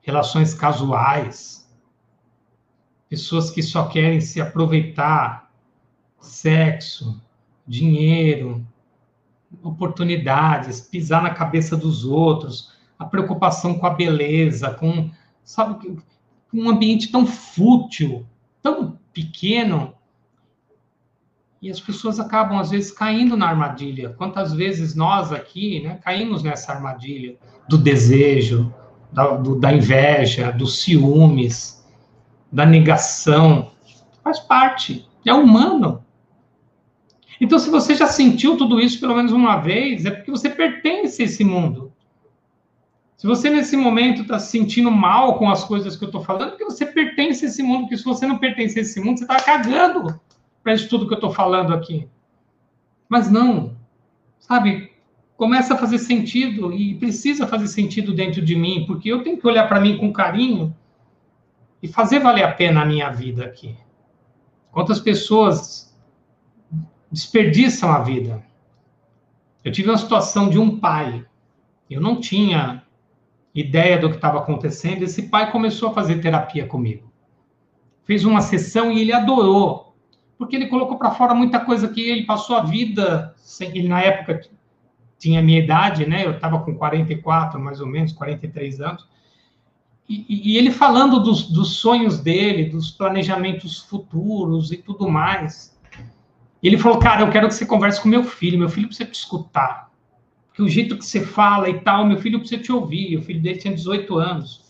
relações 0.00 0.54
casuais, 0.54 1.70
pessoas 3.06 3.50
que 3.50 3.62
só 3.62 3.86
querem 3.86 4.22
se 4.22 4.40
aproveitar, 4.40 5.52
sexo, 6.18 7.20
dinheiro, 7.66 8.66
oportunidades, 9.62 10.80
pisar 10.80 11.22
na 11.22 11.30
cabeça 11.30 11.76
dos 11.76 12.04
outros, 12.04 12.72
a 12.98 13.04
preocupação 13.04 13.78
com 13.78 13.86
a 13.86 13.90
beleza, 13.90 14.70
com, 14.70 15.10
sabe, 15.44 15.96
um 16.52 16.68
ambiente 16.68 17.10
tão 17.10 17.26
fútil, 17.26 18.26
tão 18.62 18.98
pequeno. 19.12 19.94
E 21.60 21.70
as 21.70 21.80
pessoas 21.80 22.20
acabam, 22.20 22.58
às 22.58 22.70
vezes, 22.70 22.92
caindo 22.92 23.36
na 23.36 23.48
armadilha. 23.48 24.10
Quantas 24.10 24.52
vezes 24.52 24.94
nós 24.94 25.32
aqui 25.32 25.80
né, 25.82 25.98
caímos 26.02 26.42
nessa 26.42 26.72
armadilha 26.72 27.36
do 27.68 27.76
desejo, 27.76 28.72
da, 29.12 29.36
do, 29.36 29.58
da 29.58 29.72
inveja, 29.72 30.52
dos 30.52 30.80
ciúmes, 30.82 31.84
da 32.50 32.64
negação? 32.64 33.72
Faz 34.22 34.38
parte, 34.38 35.08
é 35.24 35.32
humano. 35.32 36.04
Então, 37.40 37.58
se 37.58 37.70
você 37.70 37.94
já 37.94 38.06
sentiu 38.06 38.56
tudo 38.56 38.80
isso 38.80 38.98
pelo 38.98 39.14
menos 39.14 39.32
uma 39.32 39.56
vez, 39.56 40.04
é 40.04 40.10
porque 40.10 40.30
você 40.30 40.50
pertence 40.50 41.22
a 41.22 41.24
esse 41.24 41.44
mundo. 41.44 41.92
Se 43.16 43.26
você 43.26 43.50
nesse 43.50 43.76
momento 43.76 44.22
está 44.22 44.38
se 44.38 44.50
sentindo 44.50 44.90
mal 44.90 45.38
com 45.38 45.50
as 45.50 45.64
coisas 45.64 45.96
que 45.96 46.04
eu 46.04 46.08
estou 46.08 46.22
falando, 46.22 46.46
é 46.46 46.50
porque 46.50 46.64
você 46.64 46.86
pertence 46.86 47.44
a 47.44 47.48
esse 47.48 47.62
mundo, 47.62 47.80
porque 47.80 47.96
se 47.96 48.04
você 48.04 48.26
não 48.26 48.38
pertence 48.38 48.78
a 48.78 48.82
esse 48.82 49.00
mundo, 49.00 49.18
você 49.18 49.24
está 49.24 49.40
cagando 49.40 50.20
para 50.62 50.74
isso 50.74 50.88
tudo 50.88 51.06
que 51.06 51.14
eu 51.14 51.16
estou 51.16 51.32
falando 51.32 51.74
aqui. 51.74 52.08
Mas 53.08 53.28
não, 53.28 53.76
sabe? 54.38 54.92
Começa 55.36 55.74
a 55.74 55.76
fazer 55.76 55.98
sentido 55.98 56.72
e 56.72 56.94
precisa 56.94 57.46
fazer 57.46 57.68
sentido 57.68 58.12
dentro 58.12 58.40
de 58.40 58.54
mim, 58.54 58.84
porque 58.86 59.10
eu 59.10 59.22
tenho 59.24 59.38
que 59.38 59.46
olhar 59.46 59.66
para 59.68 59.80
mim 59.80 59.96
com 59.96 60.12
carinho 60.12 60.74
e 61.82 61.88
fazer 61.88 62.20
valer 62.20 62.44
a 62.44 62.52
pena 62.52 62.82
a 62.82 62.86
minha 62.86 63.10
vida 63.10 63.44
aqui. 63.44 63.74
Quantas 64.70 65.00
pessoas 65.00 65.87
desperdiçam 67.10 67.90
a 67.90 68.00
vida. 68.00 68.44
Eu 69.64 69.72
tive 69.72 69.88
uma 69.88 69.98
situação 69.98 70.48
de 70.48 70.58
um 70.58 70.78
pai, 70.78 71.24
eu 71.90 72.00
não 72.00 72.20
tinha 72.20 72.82
ideia 73.54 73.98
do 73.98 74.08
que 74.08 74.16
estava 74.16 74.38
acontecendo, 74.38 75.02
esse 75.02 75.24
pai 75.24 75.50
começou 75.50 75.90
a 75.90 75.94
fazer 75.94 76.20
terapia 76.20 76.66
comigo. 76.66 77.10
Fez 78.04 78.24
uma 78.24 78.40
sessão 78.40 78.90
e 78.92 79.00
ele 79.00 79.12
adorou, 79.12 79.94
porque 80.36 80.54
ele 80.54 80.68
colocou 80.68 80.96
para 80.96 81.10
fora 81.10 81.34
muita 81.34 81.60
coisa 81.60 81.88
que 81.88 82.00
ele 82.00 82.24
passou 82.24 82.56
a 82.56 82.62
vida, 82.62 83.34
sem, 83.38 83.70
ele 83.76 83.88
na 83.88 84.00
época 84.00 84.40
tinha 85.18 85.40
a 85.40 85.42
minha 85.42 85.58
idade, 85.58 86.06
né? 86.06 86.24
Eu 86.24 86.30
estava 86.30 86.60
com 86.60 86.74
44, 86.74 87.60
mais 87.60 87.80
ou 87.80 87.86
menos, 87.86 88.12
43 88.12 88.80
anos. 88.80 89.08
E, 90.08 90.52
e 90.52 90.56
ele 90.56 90.70
falando 90.70 91.20
dos, 91.20 91.50
dos, 91.50 91.76
sonhos 91.76 92.18
dele, 92.18 92.70
dos 92.70 92.90
planejamentos 92.90 93.80
futuros 93.80 94.72
e 94.72 94.78
tudo 94.78 95.08
mais. 95.08 95.77
Ele 96.62 96.78
falou, 96.78 96.98
cara, 96.98 97.22
eu 97.22 97.30
quero 97.30 97.48
que 97.48 97.54
você 97.54 97.64
converse 97.64 98.00
com 98.00 98.08
meu 98.08 98.24
filho. 98.24 98.58
Meu 98.58 98.68
filho 98.68 98.88
precisa 98.88 99.08
te 99.08 99.14
escutar. 99.14 99.88
Que 100.52 100.62
o 100.62 100.68
jeito 100.68 100.96
que 100.96 101.04
você 101.04 101.20
fala 101.20 101.68
e 101.68 101.80
tal, 101.80 102.04
meu 102.04 102.18
filho 102.18 102.40
precisa 102.40 102.60
te 102.60 102.72
ouvir. 102.72 103.16
O 103.16 103.22
filho 103.22 103.40
dele 103.40 103.58
tinha 103.58 103.74
18 103.74 104.18
anos. 104.18 104.66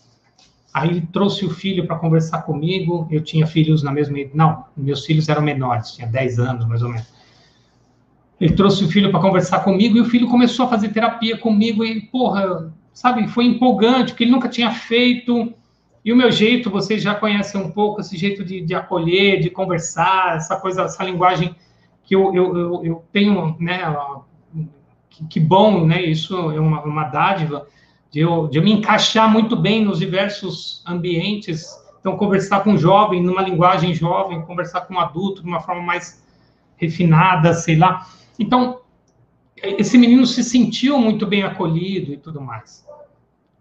Aí 0.71 0.89
ele 0.89 1.01
trouxe 1.11 1.45
o 1.45 1.49
filho 1.49 1.87
para 1.87 1.97
conversar 1.97 2.43
comigo. 2.43 3.07
Eu 3.09 3.23
tinha 3.23 3.47
filhos 3.47 3.81
na 3.81 3.91
mesma 3.91 4.19
idade. 4.19 4.37
Não, 4.37 4.65
meus 4.77 5.03
filhos 5.05 5.27
eram 5.27 5.41
menores, 5.41 5.93
tinha 5.93 6.07
10 6.07 6.39
anos 6.39 6.67
mais 6.67 6.83
ou 6.83 6.89
menos. 6.89 7.07
Ele 8.39 8.53
trouxe 8.53 8.85
o 8.85 8.87
filho 8.87 9.11
para 9.11 9.19
conversar 9.19 9.59
comigo 9.61 9.97
e 9.97 10.01
o 10.01 10.05
filho 10.05 10.27
começou 10.27 10.65
a 10.65 10.69
fazer 10.69 10.89
terapia 10.89 11.37
comigo 11.37 11.83
e, 11.83 12.01
porra, 12.01 12.71
sabe, 12.93 13.27
foi 13.27 13.45
empolgante, 13.45 14.11
porque 14.11 14.23
ele 14.23 14.31
nunca 14.31 14.47
tinha 14.47 14.71
feito. 14.71 15.53
E 16.05 16.13
o 16.13 16.15
meu 16.15 16.31
jeito, 16.31 16.69
vocês 16.69 17.01
já 17.01 17.15
conhecem 17.15 17.59
um 17.59 17.71
pouco, 17.71 17.99
esse 17.99 18.15
jeito 18.15 18.45
de, 18.45 18.61
de 18.61 18.73
acolher, 18.73 19.41
de 19.41 19.49
conversar, 19.49 20.37
essa 20.37 20.55
coisa, 20.55 20.83
essa 20.83 21.03
linguagem 21.03 21.53
que 22.09 22.15
eu, 22.15 22.33
eu, 22.33 22.57
eu, 22.57 22.85
eu 22.85 23.05
tenho, 23.13 23.55
né, 23.59 23.79
que, 25.11 25.27
que, 25.27 25.39
bom, 25.39 25.85
né, 25.85 26.01
isso 26.01 26.35
é 26.49 26.59
uma, 26.59 26.81
uma 26.81 27.03
dádiva, 27.03 27.67
de 28.09 28.21
eu, 28.21 28.47
de 28.47 28.57
eu 28.57 28.63
me 28.63 28.71
encaixar 28.71 29.29
muito 29.29 29.55
bem 29.55 29.85
nos 29.85 29.99
diversos 29.99 30.83
ambientes. 30.87 31.67
Então, 31.99 32.17
conversar 32.17 32.63
com 32.63 32.71
um 32.71 32.77
jovem 32.79 33.21
numa 33.21 33.43
linguagem 33.43 33.93
jovem, 33.93 34.41
conversar 34.41 34.81
com 34.81 34.95
um 34.95 34.99
adulto 34.99 35.43
de 35.43 35.47
uma 35.47 35.59
forma 35.61 35.83
mais 35.83 36.25
refinada, 36.77 37.53
sei 37.53 37.75
lá. 37.75 38.07
Então, 38.39 38.79
esse 39.55 39.95
menino 39.95 40.25
se 40.25 40.43
sentiu 40.43 40.97
muito 40.97 41.27
bem 41.27 41.43
acolhido 41.43 42.11
e 42.11 42.17
tudo 42.17 42.41
mais. 42.41 42.83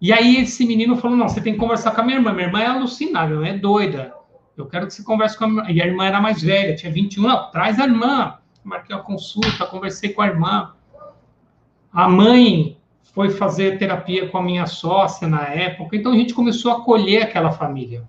E 0.00 0.10
aí 0.10 0.38
esse 0.38 0.64
menino 0.64 0.96
falou: 0.96 1.18
não, 1.18 1.28
você 1.28 1.42
tem 1.42 1.52
que 1.52 1.58
conversar 1.58 1.90
com 1.90 2.00
a 2.00 2.04
minha 2.04 2.16
irmã. 2.16 2.32
Minha 2.32 2.46
irmã 2.46 2.60
é 2.60 2.66
alucinada, 2.66 3.46
é 3.46 3.58
doida. 3.58 4.14
Eu 4.56 4.66
quero 4.66 4.86
que 4.86 4.94
você 4.94 5.02
converse 5.02 5.36
com 5.36 5.44
a 5.44 5.48
minha 5.48 5.60
irmã. 5.60 5.72
E 5.72 5.82
a 5.82 5.86
irmã 5.86 6.06
era 6.06 6.20
mais 6.20 6.40
velha, 6.40 6.74
tinha 6.74 6.90
21. 6.90 7.22
Não, 7.22 7.50
traz 7.50 7.78
a 7.78 7.84
irmã. 7.84 8.37
Marquei 8.62 8.94
a 8.94 9.00
consulta, 9.00 9.66
conversei 9.66 10.12
com 10.12 10.22
a 10.22 10.26
irmã. 10.26 10.74
A 11.92 12.08
mãe 12.08 12.78
foi 13.12 13.30
fazer 13.30 13.78
terapia 13.78 14.28
com 14.28 14.38
a 14.38 14.42
minha 14.42 14.66
sócia 14.66 15.26
na 15.26 15.42
época. 15.42 15.96
Então 15.96 16.12
a 16.12 16.16
gente 16.16 16.34
começou 16.34 16.70
a 16.70 16.78
acolher 16.78 17.22
aquela 17.22 17.50
família. 17.50 18.08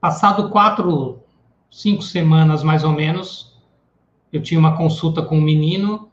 Passado 0.00 0.50
quatro, 0.50 1.22
cinco 1.70 2.02
semanas 2.02 2.62
mais 2.62 2.82
ou 2.84 2.92
menos, 2.92 3.56
eu 4.32 4.42
tinha 4.42 4.58
uma 4.58 4.76
consulta 4.76 5.22
com 5.22 5.38
um 5.38 5.42
menino, 5.42 6.10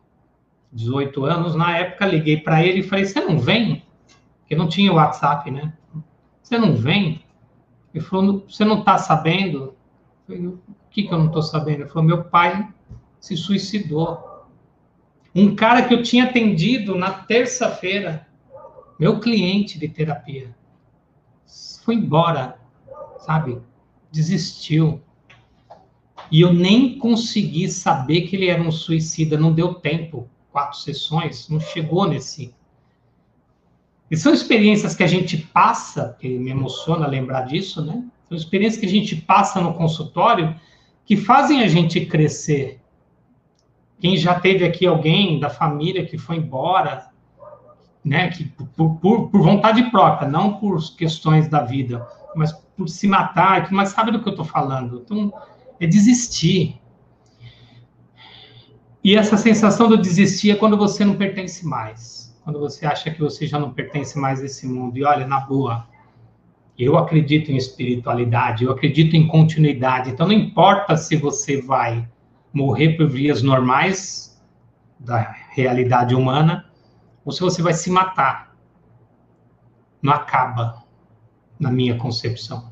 18 0.71 1.25
anos, 1.25 1.55
na 1.55 1.77
época, 1.77 2.05
liguei 2.05 2.37
para 2.37 2.63
ele 2.63 2.81
e 2.81 2.83
falei: 2.83 3.05
Você 3.05 3.19
não 3.19 3.39
vem? 3.39 3.83
Porque 4.39 4.55
não 4.55 4.67
tinha 4.67 4.93
WhatsApp, 4.93 5.49
né? 5.49 5.73
Você 6.41 6.57
não 6.57 6.75
vem? 6.75 7.23
Ele 7.93 8.03
falou: 8.03 8.45
Você 8.47 8.63
não 8.63 8.79
está 8.79 8.97
sabendo? 8.97 9.73
Eu 10.27 10.59
o 10.89 10.91
que, 10.91 11.03
que 11.03 11.13
eu 11.13 11.19
não 11.19 11.27
estou 11.27 11.43
sabendo? 11.43 11.83
Ele 11.83 11.89
falou: 11.89 12.03
Meu 12.03 12.23
pai 12.23 12.67
se 13.19 13.37
suicidou. 13.37 14.27
Um 15.35 15.55
cara 15.55 15.83
que 15.83 15.93
eu 15.93 16.01
tinha 16.01 16.23
atendido 16.23 16.95
na 16.95 17.11
terça-feira, 17.11 18.27
meu 18.99 19.19
cliente 19.19 19.77
de 19.77 19.87
terapia, 19.87 20.53
foi 21.85 21.93
embora, 21.93 22.59
sabe? 23.19 23.61
Desistiu. 24.11 24.99
E 26.31 26.41
eu 26.41 26.51
nem 26.51 26.97
consegui 26.97 27.69
saber 27.69 28.21
que 28.21 28.35
ele 28.35 28.47
era 28.47 28.61
um 28.61 28.71
suicida, 28.71 29.37
não 29.37 29.53
deu 29.53 29.75
tempo. 29.75 30.27
Quatro 30.51 30.79
sessões, 30.79 31.47
não 31.49 31.59
chegou 31.59 32.07
nesse. 32.07 32.53
E 34.09 34.17
são 34.17 34.33
experiências 34.33 34.95
que 34.95 35.03
a 35.03 35.07
gente 35.07 35.37
passa, 35.37 36.17
que 36.19 36.27
me 36.27 36.49
emociona 36.49 37.05
lembrar 37.05 37.43
disso, 37.43 37.85
né? 37.85 38.03
São 38.27 38.35
experiências 38.35 38.79
que 38.79 38.87
a 38.87 38.89
gente 38.89 39.15
passa 39.15 39.61
no 39.61 39.75
consultório 39.75 40.59
que 41.09 41.17
fazem 41.17 41.63
a 41.63 41.67
gente 41.67 42.05
crescer. 42.05 42.79
Quem 43.97 44.15
já 44.15 44.39
teve 44.39 44.63
aqui 44.63 44.85
alguém 44.85 45.39
da 45.39 45.49
família 45.49 46.05
que 46.05 46.19
foi 46.19 46.35
embora, 46.35 47.09
né? 48.05 48.29
Que 48.29 48.43
por, 48.43 48.97
por, 48.97 49.29
por 49.29 49.41
vontade 49.41 49.89
própria, 49.89 50.29
não 50.29 50.59
por 50.59 50.77
questões 50.95 51.47
da 51.47 51.63
vida, 51.63 52.07
mas 52.35 52.51
por 52.77 52.87
se 52.87 53.07
matar, 53.07 53.71
mas 53.71 53.89
sabe 53.89 54.11
do 54.11 54.21
que 54.21 54.29
eu 54.29 54.33
estou 54.33 54.45
falando. 54.45 55.01
Então, 55.03 55.33
é 55.79 55.87
desistir. 55.87 56.79
E 59.03 59.15
essa 59.17 59.35
sensação 59.35 59.89
do 59.89 59.97
desistir 59.97 60.51
é 60.51 60.55
quando 60.55 60.77
você 60.77 61.03
não 61.03 61.15
pertence 61.15 61.65
mais. 61.65 62.39
Quando 62.43 62.59
você 62.59 62.85
acha 62.85 63.09
que 63.09 63.19
você 63.19 63.47
já 63.47 63.57
não 63.57 63.73
pertence 63.73 64.15
mais 64.15 64.41
a 64.41 64.45
esse 64.45 64.67
mundo. 64.67 64.95
E 64.95 65.03
olha, 65.03 65.25
na 65.25 65.39
boa, 65.39 65.87
eu 66.79 66.97
acredito 66.97 67.51
em 67.51 67.57
espiritualidade, 67.57 68.63
eu 68.63 68.71
acredito 68.71 69.13
em 69.15 69.27
continuidade. 69.27 70.11
Então 70.11 70.25
não 70.25 70.33
importa 70.33 70.95
se 70.95 71.17
você 71.17 71.61
vai 71.61 72.07
morrer 72.53 72.95
por 72.95 73.07
vias 73.07 73.41
normais 73.41 74.41
da 74.97 75.35
realidade 75.51 76.15
humana 76.15 76.65
ou 77.25 77.33
se 77.33 77.41
você 77.41 77.61
vai 77.61 77.73
se 77.73 77.91
matar. 77.91 78.55
Não 80.01 80.13
acaba, 80.13 80.83
na 81.59 81.69
minha 81.69 81.97
concepção. 81.97 82.71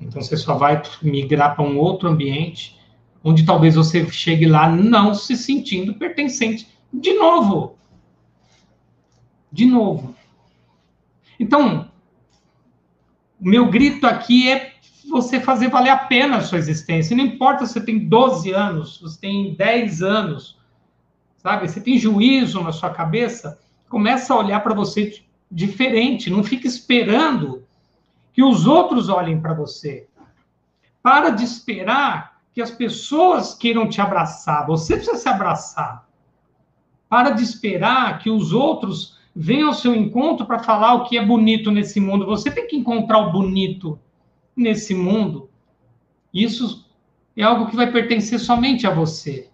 Então 0.00 0.20
você 0.20 0.36
só 0.36 0.56
vai 0.56 0.82
migrar 1.00 1.54
para 1.54 1.64
um 1.64 1.78
outro 1.78 2.08
ambiente 2.08 2.76
onde 3.22 3.46
talvez 3.46 3.76
você 3.76 4.04
chegue 4.10 4.46
lá 4.46 4.68
não 4.68 5.14
se 5.14 5.36
sentindo 5.36 5.94
pertencente 5.94 6.68
de 6.92 7.14
novo. 7.14 7.78
De 9.52 9.64
novo. 9.64 10.14
Então, 11.38 11.88
meu 13.50 13.70
grito 13.70 14.06
aqui 14.06 14.50
é 14.50 14.72
você 15.08 15.40
fazer 15.40 15.68
valer 15.68 15.90
a 15.90 15.96
pena 15.96 16.38
a 16.38 16.40
sua 16.40 16.58
existência. 16.58 17.16
Não 17.16 17.24
importa 17.24 17.64
se 17.64 17.74
você 17.74 17.80
tem 17.80 18.08
12 18.08 18.50
anos, 18.50 18.96
se 18.96 19.02
você 19.02 19.20
tem 19.20 19.54
10 19.54 20.02
anos, 20.02 20.58
sabe? 21.36 21.68
Você 21.68 21.80
tem 21.80 21.96
juízo 21.96 22.60
na 22.60 22.72
sua 22.72 22.90
cabeça, 22.90 23.60
começa 23.88 24.34
a 24.34 24.38
olhar 24.38 24.60
para 24.64 24.74
você 24.74 25.22
diferente, 25.48 26.28
não 26.28 26.42
fica 26.42 26.66
esperando 26.66 27.64
que 28.32 28.42
os 28.42 28.66
outros 28.66 29.08
olhem 29.08 29.40
para 29.40 29.54
você. 29.54 30.08
Para 31.00 31.30
de 31.30 31.44
esperar 31.44 32.40
que 32.52 32.60
as 32.60 32.72
pessoas 32.72 33.54
queiram 33.54 33.88
te 33.88 34.00
abraçar. 34.00 34.66
Você 34.66 34.96
precisa 34.96 35.16
se 35.16 35.28
abraçar. 35.28 36.04
Para 37.08 37.30
de 37.30 37.44
esperar 37.44 38.18
que 38.18 38.28
os 38.28 38.52
outros 38.52 39.15
venham 39.38 39.68
ao 39.68 39.74
seu 39.74 39.94
encontro 39.94 40.46
para 40.46 40.60
falar 40.60 40.94
o 40.94 41.04
que 41.04 41.18
é 41.18 41.24
bonito 41.24 41.70
nesse 41.70 42.00
mundo. 42.00 42.24
Você 42.24 42.50
tem 42.50 42.66
que 42.66 42.74
encontrar 42.74 43.18
o 43.18 43.32
bonito 43.32 43.98
nesse 44.56 44.94
mundo. 44.94 45.50
Isso 46.32 46.88
é 47.36 47.42
algo 47.42 47.66
que 47.66 47.76
vai 47.76 47.92
pertencer 47.92 48.40
somente 48.40 48.86
a 48.86 48.90
você. 48.90 49.50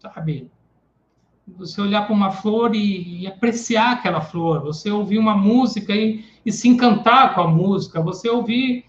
Sabe? 0.00 0.50
Você 1.56 1.80
olhar 1.80 2.06
para 2.06 2.14
uma 2.14 2.32
flor 2.32 2.74
e, 2.74 3.20
e, 3.20 3.26
apreciar 3.26 3.92
aquela 3.92 4.20
flor, 4.20 4.62
você 4.62 4.90
ouvir 4.90 5.18
uma 5.18 5.36
música 5.36 5.94
e, 5.94 6.24
e 6.44 6.50
se 6.50 6.68
encantar 6.68 7.34
com 7.34 7.42
a 7.42 7.48
música, 7.48 8.02
você 8.02 8.28
ouvir 8.28 8.84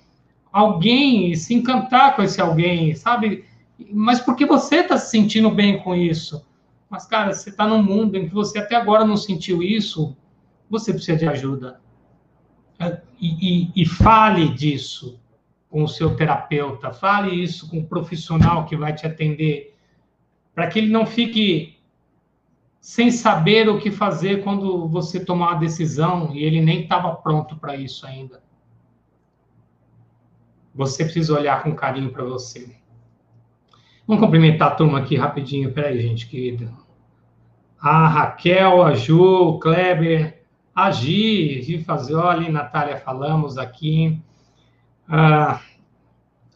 alguém 0.52 1.32
e 1.32 1.36
se 1.36 1.54
encantar 1.54 2.16
com 2.16 2.24
esse 2.24 2.42
alguém, 2.42 2.96
sabe? 2.96 3.46
Mas 3.92 4.20
porque 4.20 4.46
você 4.46 4.78
está 4.78 4.98
se 4.98 5.12
sentindo 5.12 5.52
bem 5.52 5.80
com 5.80 5.96
isso? 5.96 6.44
Mas, 6.94 7.08
cara, 7.08 7.34
você 7.34 7.50
está 7.50 7.66
num 7.66 7.82
mundo 7.82 8.16
em 8.16 8.28
que 8.28 8.34
você 8.36 8.60
até 8.60 8.76
agora 8.76 9.04
não 9.04 9.18
sentiu 9.18 9.64
isso, 9.64 10.16
você 10.70 10.94
precisa 10.94 11.18
de 11.18 11.28
ajuda. 11.28 11.82
É, 12.80 13.02
e, 13.20 13.72
e, 13.74 13.82
e 13.82 13.84
fale 13.84 14.50
disso 14.50 15.20
com 15.72 15.82
o 15.82 15.88
seu 15.88 16.16
terapeuta, 16.16 16.94
fale 16.94 17.34
isso 17.34 17.68
com 17.68 17.80
o 17.80 17.88
profissional 17.88 18.68
que 18.68 18.78
vai 18.78 18.94
te 18.94 19.08
atender, 19.08 19.76
para 20.54 20.68
que 20.68 20.78
ele 20.78 20.92
não 20.92 21.04
fique 21.04 21.80
sem 22.80 23.10
saber 23.10 23.68
o 23.68 23.80
que 23.80 23.90
fazer 23.90 24.44
quando 24.44 24.88
você 24.88 25.26
tomar 25.26 25.54
uma 25.54 25.60
decisão 25.60 26.32
e 26.32 26.44
ele 26.44 26.62
nem 26.62 26.84
estava 26.84 27.16
pronto 27.16 27.56
para 27.56 27.76
isso 27.76 28.06
ainda. 28.06 28.44
Você 30.76 31.04
precisa 31.04 31.34
olhar 31.34 31.64
com 31.64 31.74
carinho 31.74 32.12
para 32.12 32.24
você. 32.24 32.76
Vamos 34.06 34.24
cumprimentar 34.24 34.74
a 34.74 34.76
turma 34.76 35.00
aqui 35.00 35.16
rapidinho. 35.16 35.74
Peraí, 35.74 36.00
gente 36.00 36.28
querida. 36.28 36.83
A 37.84 38.08
Raquel, 38.08 38.82
a 38.82 38.96
Ju, 38.96 39.22
o 39.22 39.60
Kleber, 39.60 40.42
a 40.74 40.90
Gi, 40.90 41.62
Gi 41.62 41.84
Fazioli, 41.84 42.50
Natália, 42.50 42.96
falamos 42.96 43.58
aqui. 43.58 44.22
Ah, 45.06 45.60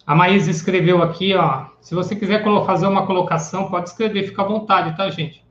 a 0.05 0.15
Maísa 0.15 0.49
escreveu 0.49 1.03
aqui, 1.03 1.35
ó. 1.35 1.65
Se 1.81 1.93
você 1.93 2.15
quiser 2.15 2.45
fazer 2.65 2.87
uma 2.87 3.05
colocação, 3.05 3.69
pode 3.69 3.89
escrever, 3.89 4.23
fica 4.23 4.41
à 4.41 4.45
vontade, 4.45 4.95
tá, 4.95 5.09
gente? 5.09 5.45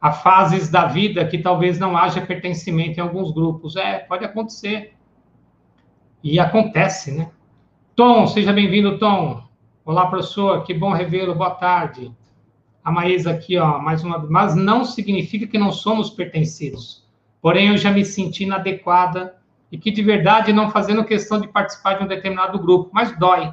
Há 0.00 0.10
fases 0.10 0.68
da 0.68 0.86
vida 0.86 1.24
que 1.24 1.38
talvez 1.38 1.78
não 1.78 1.96
haja 1.96 2.20
pertencimento 2.20 2.98
em 2.98 3.02
alguns 3.02 3.30
grupos. 3.32 3.76
É, 3.76 4.00
pode 4.00 4.24
acontecer. 4.24 4.96
E 6.20 6.40
acontece, 6.40 7.12
né? 7.12 7.30
Tom, 7.94 8.26
seja 8.26 8.52
bem-vindo, 8.52 8.98
Tom. 8.98 9.40
Olá, 9.84 10.08
professor, 10.08 10.64
que 10.64 10.74
bom 10.74 10.90
revê-lo, 10.90 11.36
boa 11.36 11.50
tarde. 11.50 12.12
A 12.82 12.90
Maísa 12.90 13.30
aqui, 13.30 13.58
ó, 13.58 13.78
mais 13.78 14.02
uma 14.02 14.18
mas 14.18 14.54
não 14.54 14.84
significa 14.84 15.46
que 15.46 15.58
não 15.58 15.70
somos 15.70 16.10
pertencidos. 16.10 17.04
Porém, 17.42 17.68
eu 17.68 17.76
já 17.76 17.90
me 17.90 18.04
senti 18.04 18.44
inadequada 18.44 19.36
e 19.70 19.78
que 19.78 19.90
de 19.90 20.02
verdade 20.02 20.52
não 20.52 20.70
fazendo 20.70 21.04
questão 21.04 21.40
de 21.40 21.48
participar 21.48 21.94
de 21.94 22.04
um 22.04 22.08
determinado 22.08 22.58
grupo, 22.58 22.90
mas 22.92 23.16
dói. 23.18 23.52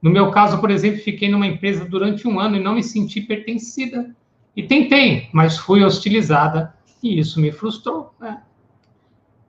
No 0.00 0.10
meu 0.10 0.30
caso, 0.30 0.60
por 0.60 0.70
exemplo, 0.70 1.00
fiquei 1.00 1.28
numa 1.28 1.46
empresa 1.46 1.84
durante 1.84 2.28
um 2.28 2.38
ano 2.38 2.56
e 2.56 2.60
não 2.60 2.74
me 2.74 2.82
senti 2.82 3.20
pertencida. 3.20 4.14
E 4.56 4.62
tentei, 4.62 5.28
mas 5.32 5.56
fui 5.56 5.82
hostilizada 5.82 6.74
e 7.02 7.18
isso 7.18 7.40
me 7.40 7.50
frustrou. 7.50 8.14
Né? 8.20 8.40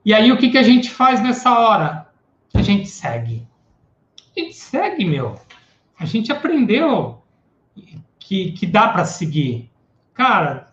E 0.04 0.12
aí, 0.14 0.32
o 0.32 0.36
que, 0.36 0.50
que 0.50 0.58
a 0.58 0.62
gente 0.62 0.90
faz 0.90 1.22
nessa 1.22 1.58
hora? 1.58 2.08
A 2.54 2.62
gente 2.62 2.88
segue. 2.88 3.46
A 4.36 4.40
gente 4.40 4.54
segue, 4.54 5.04
meu. 5.04 5.38
A 5.98 6.04
gente 6.04 6.32
aprendeu 6.32 7.22
que, 8.26 8.50
que 8.52 8.66
dá 8.66 8.88
para 8.88 9.04
seguir. 9.04 9.70
Cara, 10.12 10.72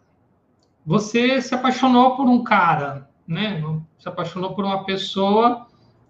você 0.84 1.40
se 1.40 1.54
apaixonou 1.54 2.16
por 2.16 2.26
um 2.28 2.44
cara, 2.44 3.08
né? 3.28 3.64
Se 4.00 4.10
apaixonou 4.10 4.56
por 4.56 4.66
uma 4.66 4.84
pessoa 4.86 5.68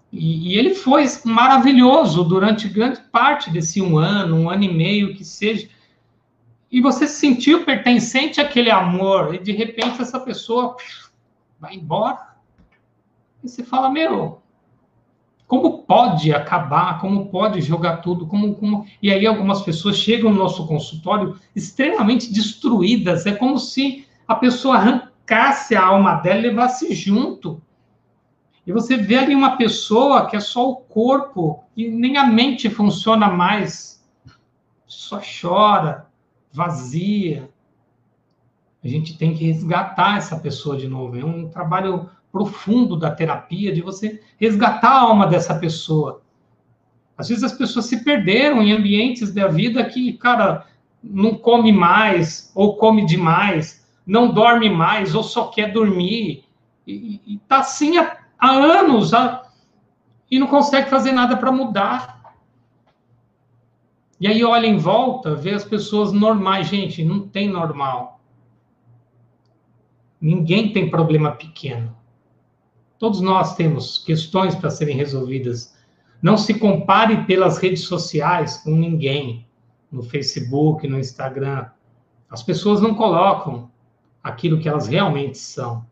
e, 0.09 0.53
e, 0.53 0.57
ele 0.57 0.73
foi 0.73 1.05
maravilhoso 1.25 2.23
durante 2.23 2.69
grande 2.69 3.01
parte 3.11 3.49
desse 3.49 3.81
um 3.81 3.97
ano, 3.97 4.37
um 4.37 4.49
ano 4.49 4.63
e 4.63 4.73
meio 4.73 5.15
que 5.15 5.25
seja. 5.25 5.67
E 6.71 6.79
você 6.79 7.07
se 7.07 7.19
sentiu 7.19 7.65
pertencente 7.65 8.39
àquele 8.39 8.71
amor 8.71 9.35
e 9.35 9.39
de 9.39 9.51
repente 9.51 10.01
essa 10.01 10.21
pessoa 10.21 10.77
vai 11.59 11.75
embora. 11.75 12.37
E 13.43 13.49
você 13.49 13.63
fala, 13.63 13.89
meu, 13.89 14.41
como 15.47 15.83
pode 15.83 16.33
acabar, 16.33 16.99
como 16.99 17.27
pode 17.27 17.61
jogar 17.61 17.97
tudo, 17.97 18.25
como, 18.25 18.55
como... 18.55 18.85
e 19.01 19.11
aí 19.11 19.25
algumas 19.27 19.61
pessoas 19.61 19.97
chegam 19.97 20.31
no 20.31 20.39
nosso 20.39 20.65
consultório 20.65 21.37
extremamente 21.55 22.31
destruídas, 22.31 23.25
é 23.25 23.33
como 23.33 23.59
se 23.59 24.07
a 24.27 24.35
pessoa 24.35 24.77
arrancasse 24.77 25.75
a 25.75 25.85
alma 25.85 26.15
dela 26.15 26.39
e 26.39 26.43
levasse 26.43 26.93
junto. 26.95 27.61
E 28.65 28.71
você 28.71 28.95
vê 28.95 29.17
ali 29.17 29.35
uma 29.35 29.57
pessoa 29.57 30.25
que 30.25 30.35
é 30.35 30.39
só 30.39 30.69
o 30.69 30.77
corpo 30.77 31.63
e 31.75 31.89
nem 31.89 32.17
a 32.17 32.25
mente 32.25 32.69
funciona 32.69 33.29
mais, 33.29 34.01
só 34.87 35.19
chora, 35.19 36.07
vazia. 36.51 37.49
A 38.83 38.87
gente 38.87 39.17
tem 39.17 39.33
que 39.33 39.45
resgatar 39.45 40.17
essa 40.17 40.39
pessoa 40.39 40.77
de 40.77 40.87
novo. 40.87 41.17
É 41.17 41.25
um 41.25 41.49
trabalho 41.49 42.09
profundo 42.33 42.97
da 42.97 43.11
terapia, 43.11 43.71
de 43.71 43.79
você 43.79 44.19
resgatar 44.39 44.89
a 44.89 45.01
alma 45.01 45.27
dessa 45.27 45.53
pessoa. 45.53 46.23
Às 47.15 47.29
vezes 47.29 47.43
as 47.43 47.53
pessoas 47.53 47.85
se 47.85 48.03
perderam 48.03 48.59
em 48.63 48.73
ambientes 48.73 49.31
da 49.31 49.47
vida 49.47 49.85
que, 49.85 50.13
cara, 50.13 50.65
não 51.03 51.35
come 51.35 51.71
mais, 51.71 52.51
ou 52.55 52.75
come 52.75 53.05
demais, 53.05 53.87
não 54.03 54.33
dorme 54.33 54.67
mais, 54.67 55.13
ou 55.13 55.21
só 55.21 55.49
quer 55.49 55.71
dormir, 55.71 56.43
e, 56.87 57.21
e 57.27 57.37
tá 57.47 57.59
assim 57.59 57.99
há, 57.99 58.17
há 58.39 58.49
anos, 58.49 59.13
há, 59.13 59.47
e 60.29 60.39
não 60.39 60.47
consegue 60.47 60.89
fazer 60.89 61.11
nada 61.11 61.37
para 61.37 61.51
mudar. 61.51 62.33
E 64.19 64.27
aí 64.27 64.43
olha 64.43 64.65
em 64.65 64.77
volta, 64.77 65.35
vê 65.35 65.51
as 65.51 65.63
pessoas 65.63 66.11
normais. 66.11 66.67
Gente, 66.67 67.03
não 67.03 67.27
tem 67.27 67.47
normal. 67.47 68.19
Ninguém 70.19 70.73
tem 70.73 70.89
problema 70.89 71.31
pequeno. 71.31 71.95
Todos 72.97 73.21
nós 73.21 73.55
temos 73.55 73.97
questões 73.97 74.55
para 74.55 74.69
serem 74.69 74.95
resolvidas. 74.95 75.75
Não 76.21 76.37
se 76.37 76.53
compare 76.53 77.25
pelas 77.25 77.57
redes 77.57 77.83
sociais 77.83 78.57
com 78.57 78.71
ninguém, 78.71 79.45
no 79.91 80.01
Facebook, 80.01 80.87
no 80.87 80.99
Instagram. 80.99 81.67
As 82.29 82.41
pessoas 82.41 82.81
não 82.81 82.95
colocam 82.95 83.69
aquilo 84.23 84.59
que 84.59 84.69
elas 84.69 84.87
realmente 84.87 85.37
são. 85.37 85.85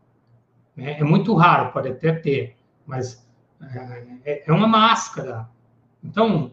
É, 0.76 1.00
é 1.00 1.04
muito 1.04 1.34
raro, 1.34 1.72
pode 1.72 1.88
até 1.88 2.12
ter, 2.12 2.56
mas 2.86 3.26
é, 4.24 4.44
é 4.46 4.52
uma 4.52 4.66
máscara. 4.66 5.48
Então, 6.02 6.52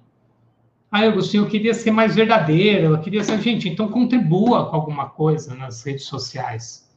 ah, 0.91 0.99
Agostinho, 0.99 1.43
eu 1.43 1.49
queria 1.49 1.73
ser 1.73 1.91
mais 1.91 2.15
verdadeira, 2.15 2.87
eu 2.87 2.99
queria 2.99 3.23
ser. 3.23 3.39
Gente, 3.41 3.69
então 3.69 3.89
contribua 3.89 4.69
com 4.69 4.75
alguma 4.75 5.09
coisa 5.09 5.55
nas 5.55 5.83
redes 5.83 6.05
sociais. 6.05 6.88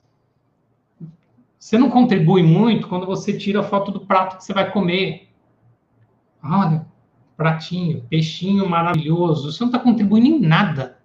Você 1.63 1.79
não 1.79 1.89
contribui 1.89 2.43
muito 2.43 2.89
quando 2.89 3.07
você 3.07 3.39
tira 3.39 3.61
a 3.61 3.63
foto 3.63 3.93
do 3.93 4.01
prato 4.01 4.37
que 4.37 4.45
você 4.45 4.53
vai 4.53 4.69
comer. 4.73 5.29
Olha, 6.43 6.85
pratinho, 7.37 8.03
peixinho 8.11 8.69
maravilhoso. 8.69 9.53
Você 9.53 9.61
não 9.61 9.69
está 9.69 9.79
contribuindo 9.79 10.27
em 10.27 10.41
nada 10.41 10.99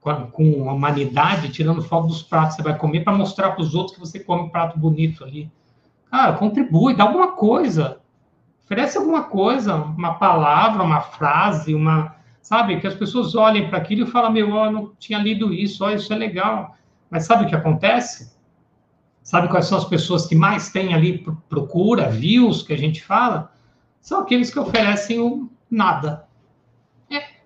com 0.00 0.08
a, 0.08 0.72
humanidade, 0.72 1.50
tirando 1.50 1.82
foto 1.82 2.06
dos 2.06 2.22
pratos 2.22 2.54
que 2.54 2.62
você 2.62 2.68
vai 2.68 2.78
comer 2.78 3.02
para 3.02 3.12
mostrar 3.12 3.50
para 3.50 3.60
os 3.60 3.74
outros 3.74 3.96
que 3.96 4.00
você 4.00 4.20
come 4.20 4.42
um 4.42 4.48
prato 4.50 4.78
bonito 4.78 5.24
ali. 5.24 5.50
Cara, 6.08 6.34
contribui, 6.34 6.94
dá 6.94 7.02
alguma 7.02 7.32
coisa. 7.32 7.98
Oferece 8.64 8.96
alguma 8.96 9.24
coisa, 9.24 9.74
uma 9.74 10.14
palavra, 10.14 10.84
uma 10.84 11.00
frase, 11.00 11.74
uma. 11.74 12.14
Sabe? 12.40 12.78
Que 12.78 12.86
as 12.86 12.94
pessoas 12.94 13.34
olhem 13.34 13.68
para 13.68 13.78
aquilo 13.78 14.06
e 14.06 14.10
falem: 14.12 14.32
Meu, 14.32 14.54
eu 14.54 14.70
não 14.70 14.92
tinha 14.96 15.18
lido 15.18 15.52
isso, 15.52 15.84
olha, 15.84 15.96
isso 15.96 16.12
é 16.12 16.16
legal. 16.16 16.76
Mas 17.10 17.26
sabe 17.26 17.46
o 17.46 17.48
que 17.48 17.56
acontece? 17.56 18.40
Sabe 19.32 19.48
quais 19.48 19.64
são 19.64 19.78
as 19.78 19.86
pessoas 19.86 20.26
que 20.26 20.34
mais 20.34 20.68
têm 20.68 20.92
ali 20.92 21.24
procura, 21.48 22.10
views, 22.10 22.62
que 22.62 22.70
a 22.70 22.76
gente 22.76 23.02
fala? 23.02 23.50
São 23.98 24.20
aqueles 24.20 24.50
que 24.50 24.58
oferecem 24.58 25.20
o 25.20 25.50
nada. 25.70 26.28
É. 27.10 27.36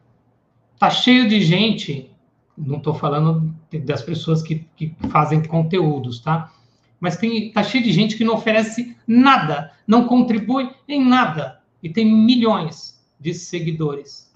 Tá 0.80 0.90
cheio 0.90 1.28
de 1.28 1.40
gente, 1.40 2.10
não 2.58 2.78
estou 2.78 2.92
falando 2.92 3.54
das 3.84 4.02
pessoas 4.02 4.42
que, 4.42 4.66
que 4.74 4.96
fazem 5.10 5.40
conteúdos, 5.44 6.18
tá? 6.18 6.52
Mas 6.98 7.18
tem, 7.18 7.52
tá 7.52 7.62
cheio 7.62 7.84
de 7.84 7.92
gente 7.92 8.16
que 8.16 8.24
não 8.24 8.34
oferece 8.34 8.96
nada, 9.06 9.72
não 9.86 10.08
contribui 10.08 10.68
em 10.88 11.04
nada 11.04 11.62
e 11.80 11.88
tem 11.88 12.04
milhões 12.04 13.00
de 13.20 13.32
seguidores. 13.32 14.34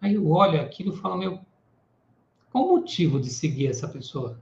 Aí 0.00 0.14
eu 0.14 0.30
olho 0.30 0.62
aquilo 0.62 0.94
e 0.94 0.96
falo, 0.96 1.18
meu, 1.18 1.40
qual 2.50 2.64
o 2.64 2.70
motivo 2.78 3.20
de 3.20 3.28
seguir 3.28 3.66
essa 3.66 3.86
pessoa? 3.86 4.40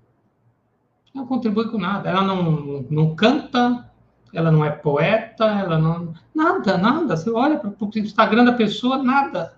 Não 1.14 1.27
contribui 1.27 1.70
com 1.70 1.79
nada. 1.79 2.11
Ela 2.11 2.22
não, 2.22 2.85
não 2.90 3.14
canta, 3.14 3.88
ela 4.33 4.50
não 4.50 4.64
é 4.64 4.70
poeta, 4.70 5.44
ela 5.44 5.79
não. 5.79 6.12
Nada, 6.35 6.77
nada. 6.77 7.16
Você 7.16 7.31
olha 7.31 7.57
para 7.59 7.70
o 7.70 7.90
Instagram 7.96 8.44
da 8.44 8.53
pessoa, 8.53 9.00
nada. 9.00 9.57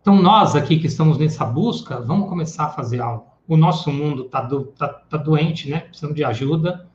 Então, 0.00 0.14
nós 0.16 0.54
aqui 0.54 0.78
que 0.78 0.86
estamos 0.86 1.18
nessa 1.18 1.44
busca, 1.44 2.00
vamos 2.00 2.28
começar 2.28 2.66
a 2.66 2.70
fazer 2.70 3.00
algo. 3.00 3.26
O 3.48 3.56
nosso 3.56 3.90
mundo 3.90 4.26
está 4.26 4.40
do, 4.40 4.66
tá, 4.66 4.88
tá 4.88 5.16
doente, 5.16 5.68
né? 5.68 5.80
Precisamos 5.80 6.14
de 6.14 6.24
ajuda. 6.24 6.86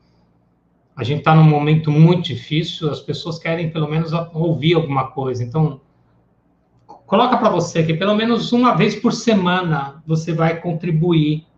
A 0.95 1.03
gente 1.03 1.19
está 1.19 1.35
num 1.35 1.43
momento 1.43 1.91
muito 1.91 2.25
difícil, 2.25 2.89
as 2.89 2.99
pessoas 2.99 3.39
querem 3.39 3.71
pelo 3.71 3.89
menos 3.89 4.11
ouvir 4.33 4.75
alguma 4.75 5.11
coisa. 5.11 5.43
Então, 5.43 5.81
coloca 7.05 7.37
para 7.37 7.49
você 7.49 7.83
que 7.83 7.93
pelo 7.93 8.15
menos 8.15 8.51
uma 8.51 8.75
vez 8.75 8.95
por 8.95 9.13
semana 9.13 10.03
você 10.05 10.33
vai 10.33 10.59
contribuir 10.59 11.48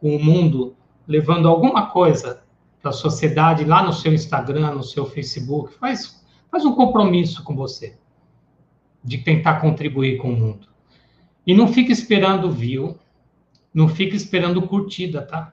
com 0.00 0.14
o 0.14 0.22
mundo, 0.22 0.76
levando 1.06 1.48
alguma 1.48 1.86
coisa 1.86 2.42
para 2.80 2.90
a 2.90 2.94
sociedade 2.94 3.64
lá 3.64 3.82
no 3.82 3.92
seu 3.92 4.12
Instagram, 4.12 4.72
no 4.72 4.82
seu 4.82 5.04
Facebook, 5.06 5.74
faz, 5.74 6.24
faz 6.50 6.64
um 6.64 6.74
compromisso 6.74 7.42
com 7.42 7.54
você 7.54 7.96
de 9.02 9.18
tentar 9.18 9.60
contribuir 9.60 10.18
com 10.18 10.32
o 10.32 10.36
mundo. 10.36 10.68
E 11.46 11.54
não 11.54 11.68
fique 11.68 11.90
esperando 11.90 12.50
view, 12.50 12.98
não 13.72 13.88
fique 13.88 14.14
esperando 14.14 14.62
curtida, 14.62 15.22
tá? 15.22 15.52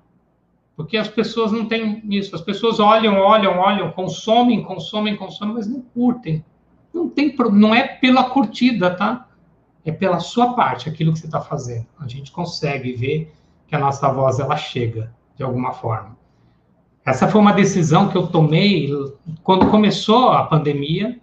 Porque 0.75 0.97
as 0.97 1.07
pessoas 1.07 1.51
não 1.51 1.65
têm 1.65 2.03
isso. 2.09 2.35
As 2.35 2.41
pessoas 2.41 2.79
olham, 2.79 3.17
olham, 3.17 3.57
olham, 3.57 3.91
consomem, 3.91 4.61
consomem, 4.61 5.15
consomem, 5.15 5.55
mas 5.55 5.67
não 5.67 5.81
curtem. 5.81 6.43
Não 6.93 7.09
tem, 7.09 7.33
não 7.53 7.73
é 7.73 7.87
pela 7.87 8.25
curtida, 8.25 8.93
tá? 8.93 9.29
É 9.85 9.91
pela 9.91 10.19
sua 10.19 10.53
parte, 10.53 10.89
aquilo 10.89 11.13
que 11.13 11.19
você 11.19 11.27
está 11.27 11.39
fazendo. 11.39 11.85
A 11.99 12.07
gente 12.07 12.31
consegue 12.31 12.93
ver 12.93 13.33
que 13.67 13.75
a 13.75 13.79
nossa 13.79 14.11
voz 14.11 14.39
ela 14.39 14.55
chega 14.55 15.13
de 15.35 15.43
alguma 15.43 15.71
forma. 15.73 16.17
Essa 17.05 17.27
foi 17.27 17.39
uma 17.39 17.53
decisão 17.53 18.09
que 18.09 18.17
eu 18.17 18.27
tomei 18.27 18.89
quando 19.43 19.69
começou 19.69 20.29
a 20.29 20.43
pandemia 20.43 21.19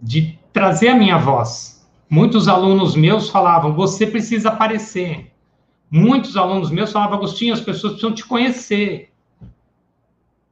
de 0.00 0.38
trazer 0.52 0.88
a 0.88 0.94
minha 0.94 1.18
voz. 1.18 1.86
Muitos 2.08 2.48
alunos 2.48 2.96
meus 2.96 3.28
falavam: 3.28 3.74
"Você 3.74 4.06
precisa 4.06 4.48
aparecer". 4.48 5.32
Muitos 5.90 6.36
alunos 6.36 6.70
meus 6.70 6.92
falavam: 6.92 7.18
"Agostinho, 7.18 7.52
as 7.52 7.60
pessoas 7.60 7.92
precisam 7.92 8.14
te 8.14 8.24
conhecer". 8.24 9.12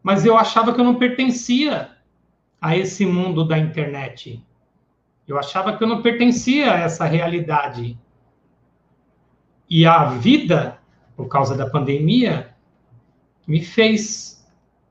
Mas 0.02 0.24
eu 0.24 0.36
achava 0.36 0.72
que 0.72 0.80
eu 0.80 0.84
não 0.84 0.94
pertencia 0.96 1.90
a 2.60 2.76
esse 2.76 3.06
mundo 3.06 3.44
da 3.44 3.58
internet. 3.58 4.44
Eu 5.26 5.38
achava 5.38 5.76
que 5.76 5.82
eu 5.82 5.88
não 5.88 6.02
pertencia 6.02 6.72
a 6.72 6.78
essa 6.78 7.04
realidade. 7.04 7.98
E 9.70 9.86
a 9.86 10.06
vida, 10.06 10.78
por 11.16 11.28
causa 11.28 11.56
da 11.56 11.70
pandemia, 11.70 12.52
me 13.46 13.64
fez 13.64 14.44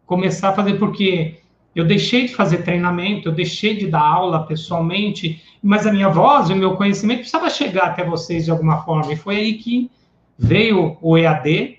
começar 0.05 0.49
a 0.49 0.53
fazer, 0.53 0.79
porque 0.79 1.41
Eu 1.75 1.85
deixei 1.85 2.27
de 2.27 2.35
fazer 2.35 2.63
treinamento, 2.63 3.29
eu 3.29 3.31
deixei 3.31 3.77
de 3.77 3.87
dar 3.87 4.01
aula 4.01 4.45
pessoalmente, 4.45 5.41
mas 5.61 5.85
a 5.85 5.91
minha 5.91 6.09
voz 6.09 6.49
e 6.49 6.53
o 6.53 6.55
meu 6.55 6.75
conhecimento 6.75 7.19
precisava 7.19 7.49
chegar 7.49 7.85
até 7.85 8.03
vocês 8.03 8.45
de 8.45 8.51
alguma 8.51 8.83
forma. 8.83 9.13
E 9.13 9.15
foi 9.15 9.37
aí 9.37 9.53
que 9.53 9.89
veio 10.37 10.97
o 11.01 11.17
EAD, 11.17 11.77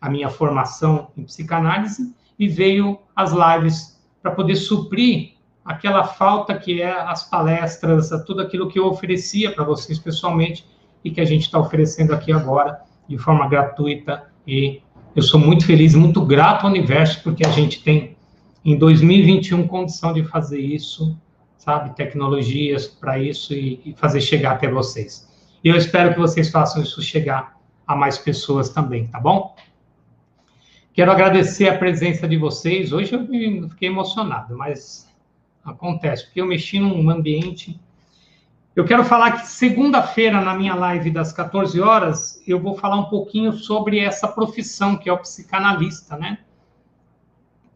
a 0.00 0.08
minha 0.08 0.30
formação 0.30 1.08
em 1.16 1.24
psicanálise, 1.24 2.14
e 2.38 2.48
veio 2.48 2.98
as 3.14 3.32
lives 3.32 4.00
para 4.22 4.30
poder 4.30 4.56
suprir 4.56 5.32
aquela 5.64 6.04
falta 6.04 6.56
que 6.56 6.80
é 6.80 6.90
as 6.90 7.28
palestras, 7.28 8.10
tudo 8.26 8.40
aquilo 8.40 8.68
que 8.68 8.78
eu 8.78 8.86
oferecia 8.86 9.52
para 9.52 9.64
vocês 9.64 9.98
pessoalmente 9.98 10.64
e 11.04 11.10
que 11.10 11.20
a 11.20 11.24
gente 11.24 11.42
está 11.42 11.58
oferecendo 11.58 12.14
aqui 12.14 12.32
agora 12.32 12.80
de 13.06 13.18
forma 13.18 13.48
gratuita. 13.48 14.24
E 14.46 14.80
eu 15.14 15.22
sou 15.22 15.38
muito 15.38 15.66
feliz, 15.66 15.94
muito 15.94 16.24
grato 16.24 16.64
ao 16.64 16.70
universo, 16.72 17.22
porque 17.22 17.46
a 17.46 17.50
gente 17.50 17.82
tem 17.82 18.16
em 18.64 18.78
2021 18.78 19.68
condição 19.68 20.12
de 20.12 20.24
fazer 20.24 20.60
isso, 20.60 21.16
sabe? 21.58 21.94
Tecnologias 21.94 22.86
para 22.86 23.18
isso 23.18 23.52
e, 23.52 23.80
e 23.84 23.94
fazer 23.94 24.20
chegar 24.20 24.52
até 24.52 24.68
vocês. 24.68 25.28
E 25.62 25.68
eu 25.68 25.76
espero 25.76 26.14
que 26.14 26.18
vocês 26.18 26.50
façam 26.50 26.82
isso 26.82 27.02
chegar 27.02 27.58
a 27.86 27.94
mais 27.94 28.16
pessoas 28.16 28.70
também, 28.70 29.06
tá 29.06 29.20
bom? 29.20 29.54
Quero 30.94 31.10
agradecer 31.10 31.68
a 31.68 31.76
presença 31.76 32.26
de 32.26 32.36
vocês. 32.36 32.92
Hoje 32.92 33.12
eu 33.12 33.68
fiquei 33.68 33.88
emocionado, 33.88 34.56
mas 34.56 35.12
acontece, 35.64 36.24
porque 36.26 36.40
eu 36.40 36.46
mexi 36.46 36.78
num 36.78 37.10
ambiente. 37.10 37.80
Eu 38.76 38.84
quero 38.84 39.04
falar 39.04 39.32
que 39.32 39.46
segunda-feira, 39.46 40.40
na 40.40 40.52
minha 40.52 40.74
live 40.74 41.08
das 41.08 41.32
14 41.32 41.80
horas, 41.80 42.42
eu 42.44 42.58
vou 42.58 42.76
falar 42.76 42.96
um 42.96 43.04
pouquinho 43.04 43.52
sobre 43.52 44.00
essa 44.00 44.26
profissão 44.26 44.96
que 44.96 45.08
é 45.08 45.12
o 45.12 45.18
psicanalista, 45.18 46.16
né? 46.16 46.38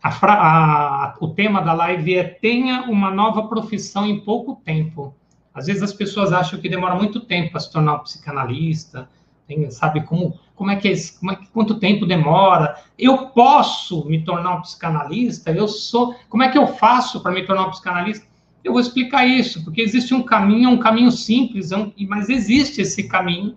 A, 0.03 0.11
a, 0.11 1.15
o 1.21 1.29
tema 1.29 1.61
da 1.61 1.73
live 1.73 2.17
é 2.17 2.25
Tenha 2.25 2.83
uma 2.83 3.13
nova 3.13 3.47
profissão 3.47 4.07
em 4.07 4.21
pouco 4.21 4.61
tempo. 4.65 5.15
Às 5.55 5.67
vezes 5.67 5.85
as 5.85 5.93
pessoas 5.93 6.33
acham 6.33 6.61
que 6.61 6.69
demora 6.69 6.97
muito 6.97 7.21
tempo 7.21 7.53
para 7.53 7.61
se 7.61 7.71
tornar 7.71 7.95
um 7.95 8.01
psicanalista, 8.01 9.09
tem, 9.47 9.71
sabe 9.71 10.03
como, 10.03 10.39
como 10.55 10.71
é 10.71 10.77
que 10.77 10.89
é, 10.89 10.95
como 11.19 11.33
é, 11.33 11.39
quanto 11.53 11.79
tempo 11.79 12.07
demora? 12.07 12.77
Eu 12.99 13.29
posso 13.29 14.05
me 14.07 14.25
tornar 14.25 14.57
um 14.57 14.63
psicanalista? 14.63 15.51
Eu 15.51 15.69
sou, 15.69 16.15
como 16.29 16.43
é 16.43 16.51
que 16.51 16.59
eu 16.59 16.67
faço 16.67 17.23
para 17.23 17.33
me 17.33 17.47
tornar 17.47 17.67
um 17.67 17.71
psicanalista? 17.71 18.28
Eu 18.69 18.73
vou 18.73 18.83
explicar 18.83 19.25
isso, 19.25 19.65
porque 19.65 19.81
existe 19.81 20.13
um 20.13 20.23
caminho, 20.23 20.69
um 20.69 20.79
caminho 20.79 21.11
simples, 21.11 21.73
é 21.73 21.91
mas 22.07 22.29
existe 22.29 22.83
esse 22.83 23.09
caminho. 23.09 23.57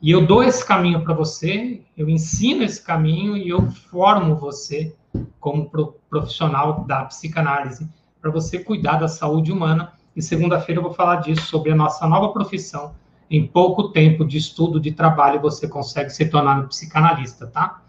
E 0.00 0.08
eu 0.12 0.24
dou 0.24 0.44
esse 0.44 0.64
caminho 0.64 1.02
para 1.02 1.12
você, 1.12 1.82
eu 1.96 2.08
ensino 2.08 2.62
esse 2.62 2.80
caminho 2.80 3.36
e 3.36 3.48
eu 3.48 3.68
formo 3.72 4.36
você 4.36 4.94
como 5.40 5.68
profissional 6.08 6.84
da 6.84 7.06
psicanálise 7.06 7.90
para 8.22 8.30
você 8.30 8.60
cuidar 8.60 8.98
da 8.98 9.08
saúde 9.08 9.50
humana. 9.50 9.92
E 10.14 10.22
segunda-feira 10.22 10.78
eu 10.78 10.84
vou 10.84 10.94
falar 10.94 11.16
disso 11.16 11.46
sobre 11.46 11.72
a 11.72 11.74
nossa 11.74 12.06
nova 12.06 12.32
profissão, 12.32 12.94
em 13.28 13.48
pouco 13.48 13.88
tempo 13.88 14.24
de 14.24 14.38
estudo, 14.38 14.78
de 14.78 14.92
trabalho, 14.92 15.40
você 15.40 15.66
consegue 15.66 16.10
se 16.10 16.24
tornar 16.26 16.60
um 16.60 16.68
psicanalista, 16.68 17.48
tá? 17.48 17.82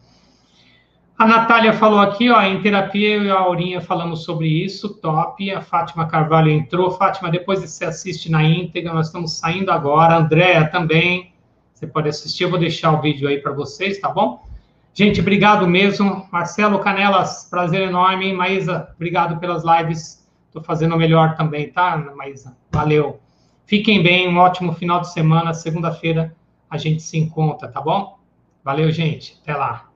A 1.19 1.27
Natália 1.27 1.73
falou 1.73 1.99
aqui, 1.99 2.29
ó, 2.29 2.41
em 2.43 2.61
terapia 2.61 3.17
eu 3.17 3.25
e 3.25 3.29
a 3.29 3.39
Aurinha 3.39 3.81
falamos 3.81 4.23
sobre 4.23 4.47
isso, 4.47 5.01
top. 5.01 5.51
A 5.51 5.61
Fátima 5.61 6.07
Carvalho 6.07 6.49
entrou. 6.49 6.91
Fátima, 6.91 7.29
depois 7.29 7.59
você 7.59 7.83
assiste 7.83 8.31
na 8.31 8.41
íntegra, 8.41 8.93
nós 8.93 9.07
estamos 9.07 9.33
saindo 9.33 9.69
agora. 9.69 10.15
Andréa 10.15 10.69
também, 10.69 11.33
você 11.73 11.85
pode 11.85 12.07
assistir, 12.07 12.45
eu 12.45 12.49
vou 12.49 12.57
deixar 12.57 12.93
o 12.93 13.01
vídeo 13.01 13.27
aí 13.27 13.37
para 13.37 13.51
vocês, 13.51 13.99
tá 13.99 14.07
bom? 14.07 14.47
Gente, 14.93 15.19
obrigado 15.19 15.67
mesmo. 15.67 16.25
Marcelo 16.31 16.79
Canelas, 16.79 17.49
prazer 17.49 17.81
enorme. 17.81 18.31
Maísa, 18.31 18.89
obrigado 18.95 19.41
pelas 19.41 19.63
lives. 19.65 20.25
Estou 20.47 20.63
fazendo 20.63 20.95
o 20.95 20.97
melhor 20.97 21.35
também, 21.35 21.69
tá, 21.69 21.97
Maísa? 22.15 22.55
Valeu. 22.71 23.19
Fiquem 23.65 24.01
bem, 24.01 24.29
um 24.29 24.37
ótimo 24.37 24.71
final 24.71 25.01
de 25.01 25.11
semana. 25.11 25.53
Segunda-feira 25.53 26.33
a 26.69 26.77
gente 26.77 27.03
se 27.03 27.17
encontra, 27.17 27.67
tá 27.67 27.81
bom? 27.81 28.17
Valeu, 28.63 28.89
gente. 28.89 29.37
Até 29.43 29.53
lá. 29.53 29.88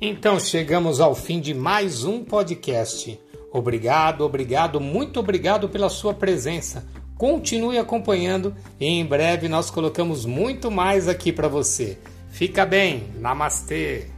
Então 0.00 0.38
chegamos 0.38 1.00
ao 1.00 1.12
fim 1.12 1.40
de 1.40 1.52
mais 1.52 2.04
um 2.04 2.22
podcast. 2.22 3.18
Obrigado, 3.52 4.24
obrigado, 4.24 4.80
muito 4.80 5.18
obrigado 5.18 5.68
pela 5.68 5.88
sua 5.88 6.14
presença. 6.14 6.86
Continue 7.16 7.78
acompanhando 7.78 8.54
e 8.78 8.86
em 8.86 9.04
breve 9.04 9.48
nós 9.48 9.70
colocamos 9.70 10.24
muito 10.24 10.70
mais 10.70 11.08
aqui 11.08 11.32
para 11.32 11.48
você. 11.48 11.98
Fica 12.30 12.64
bem, 12.64 13.08
namastê! 13.18 14.17